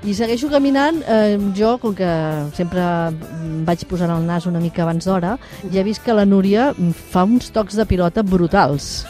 I 0.06 0.14
segueixo 0.14 0.48
caminant, 0.50 1.00
eh, 1.10 1.38
jo, 1.58 1.78
com 1.82 1.94
que 1.98 2.08
sempre 2.56 2.80
em 2.80 3.64
vaig 3.66 3.82
posant 3.90 4.12
el 4.14 4.26
nas 4.28 4.46
una 4.46 4.60
mica 4.62 4.84
abans 4.84 5.08
d'hora, 5.10 5.38
ja 5.74 5.80
he 5.82 5.84
vist 5.84 6.04
que 6.06 6.14
la 6.14 6.24
Núria 6.26 6.70
fa 7.12 7.24
uns 7.26 7.50
tocs 7.52 7.76
de 7.76 7.86
pilota 7.90 8.22
brutals. 8.24 9.06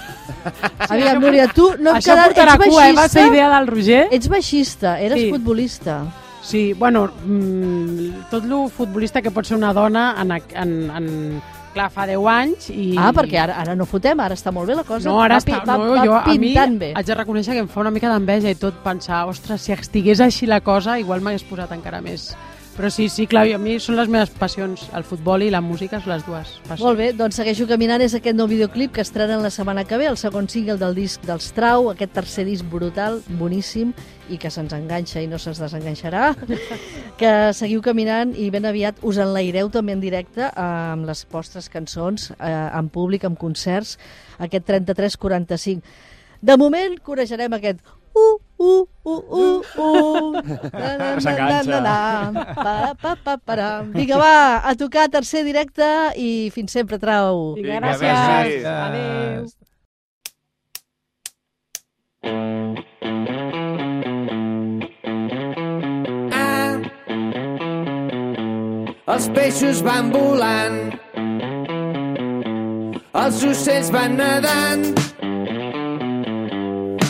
Aviam, 0.88 1.20
Núria, 1.22 1.50
tu 1.54 1.74
no 1.78 1.92
et 1.92 2.00
Això 2.00 2.14
quedat... 2.16 2.32
portarà 2.32 2.56
Ets 2.56 2.72
cua, 2.72 2.88
eh? 2.90 2.94
Va 2.98 3.08
ser 3.12 3.28
idea 3.28 3.50
del 3.58 3.68
Roger. 3.68 4.08
Ets 4.12 4.30
baixista, 4.32 4.96
eres 5.02 5.20
Sí. 5.20 5.30
futbolista. 5.34 6.00
Sí, 6.48 6.72
bueno, 6.74 7.10
mm, 7.26 8.30
tot 8.32 8.46
lo 8.48 8.70
futbolista 8.72 9.22
que 9.22 9.32
pot 9.36 9.46
ser 9.46 9.58
una 9.58 9.74
dona 9.74 10.16
en, 10.22 10.32
en, 10.32 10.74
en 10.96 11.42
clar, 11.78 11.88
fa 11.94 12.08
10 12.10 12.28
anys 12.34 12.70
i... 12.74 12.90
Ah, 12.98 13.14
perquè 13.16 13.40
ara, 13.46 13.60
ara 13.62 13.78
no 13.78 13.88
fotem, 13.90 14.20
ara 14.24 14.38
està 14.38 14.54
molt 14.56 14.70
bé 14.70 14.78
la 14.78 14.86
cosa. 14.88 15.08
No, 15.10 15.20
ara 15.22 15.38
va, 15.38 15.44
està, 15.44 15.62
va, 15.64 15.78
no, 15.78 15.94
va 15.94 16.06
jo, 16.06 16.18
a 16.18 16.36
mi 16.36 16.54
bé. 16.80 16.92
haig 16.98 17.08
de 17.08 17.18
reconèixer 17.22 17.56
que 17.56 17.66
em 17.66 17.72
fa 17.72 17.84
una 17.86 17.94
mica 17.94 18.12
d'enveja 18.12 18.54
i 18.54 18.60
tot 18.60 18.82
pensar, 18.86 19.26
ostres, 19.30 19.64
si 19.68 19.76
estigués 19.76 20.24
així 20.24 20.50
la 20.50 20.62
cosa, 20.66 21.00
igual 21.00 21.22
m'hagués 21.26 21.46
posat 21.48 21.74
encara 21.78 22.02
més. 22.02 22.32
Però 22.78 22.92
sí, 22.94 23.08
sí, 23.10 23.26
clar, 23.26 23.48
a 23.50 23.58
mi 23.58 23.80
són 23.82 23.96
les 23.98 24.10
meves 24.14 24.30
passions, 24.38 24.84
el 24.94 25.02
futbol 25.02 25.42
i 25.42 25.48
la 25.50 25.64
música 25.66 25.98
són 25.98 26.12
les 26.14 26.26
dues 26.28 26.52
passions. 26.68 26.84
Molt 26.86 27.00
bé, 27.00 27.08
doncs 27.18 27.40
segueixo 27.40 27.66
caminant, 27.66 28.04
és 28.06 28.14
aquest 28.14 28.38
nou 28.38 28.46
videoclip 28.46 28.94
que 28.94 29.02
estrenen 29.02 29.42
la 29.42 29.50
setmana 29.50 29.82
que 29.90 29.98
ve, 29.98 30.06
el 30.06 30.20
segon 30.22 30.46
single 30.46 30.78
del 30.78 30.94
disc 30.94 31.26
dels 31.26 31.50
Trau, 31.58 31.90
aquest 31.90 32.14
tercer 32.14 32.46
disc 32.46 32.68
brutal, 32.70 33.18
boníssim, 33.40 33.96
i 34.30 34.38
que 34.38 34.52
se'ns 34.54 34.78
enganxa 34.78 35.24
i 35.26 35.30
no 35.32 35.40
se'ns 35.42 35.58
desenganxarà, 35.64 36.36
que 37.18 37.54
seguiu 37.58 37.82
caminant 37.82 38.34
i 38.38 38.52
ben 38.54 38.66
aviat 38.70 39.00
us 39.08 39.18
enlaireu 39.22 39.72
també 39.74 39.96
en 39.98 40.02
directe 40.04 40.52
amb 40.62 41.08
les 41.10 41.24
vostres 41.34 41.68
cançons, 41.74 42.32
eh, 42.38 42.70
en 42.78 42.90
públic, 42.94 43.26
amb 43.26 43.38
concerts, 43.42 43.98
aquest 44.38 44.68
33-45. 44.70 45.82
De 46.42 46.58
moment 46.62 46.98
corejarem 47.02 47.54
aquest 47.58 47.80
uh, 48.14 48.38
uh, 48.62 48.86
uh, 49.04 49.24
uh, 49.42 49.62
uh. 49.82 50.42
S'enganxa. 51.24 51.82
Vinga, 53.94 54.18
va, 54.22 54.62
a 54.62 54.76
tocar 54.78 55.10
tercer 55.10 55.44
directe 55.48 55.88
i 56.16 56.52
fins 56.54 56.72
sempre, 56.78 57.02
Trau. 57.02 57.56
Vinga, 57.58 57.82
gràcies. 57.82 58.62
gràcies. 58.62 59.52
Adéu. 62.24 62.77
Els 69.08 69.28
peixos 69.32 69.80
van 69.86 70.10
volant, 70.12 70.74
els 73.16 73.38
ocells 73.50 73.92
van 73.96 74.18
nedant, 74.20 74.84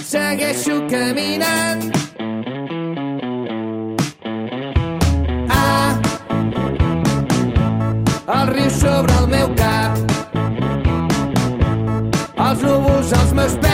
segueixo 0.06 0.78
caminant. 0.92 1.82
Ah, 5.58 5.98
el 8.38 8.54
riu 8.54 8.70
sobre 8.78 9.18
el 9.24 9.32
meu 9.34 9.56
cap, 9.64 10.20
els 12.48 12.62
núvols 12.68 13.18
als 13.22 13.34
meus 13.42 13.58
peus, 13.58 13.67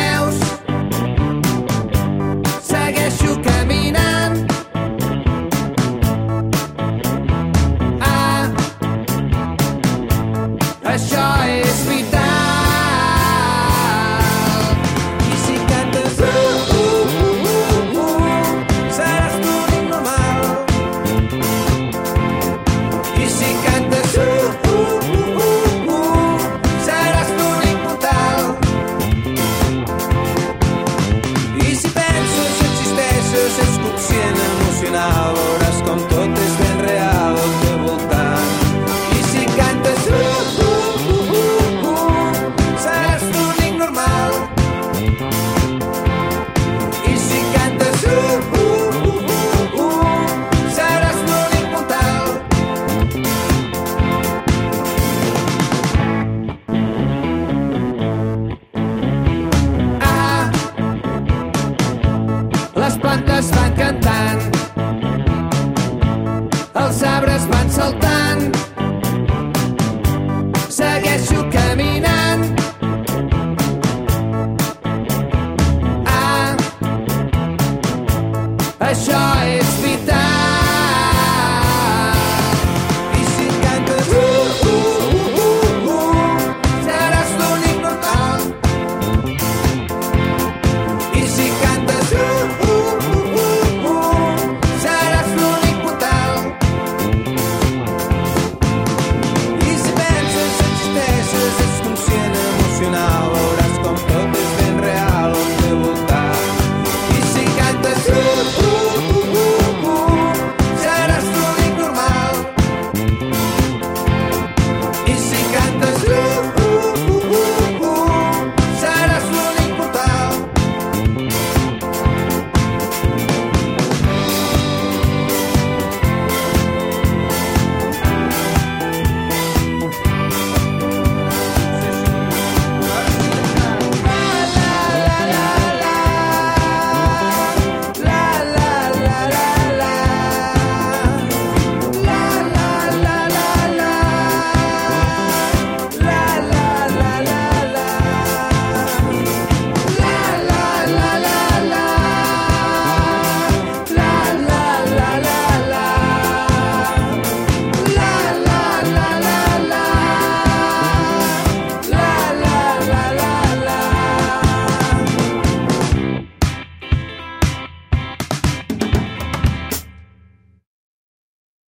les 63.03 63.09
plantes 63.09 63.51
van 63.51 64.62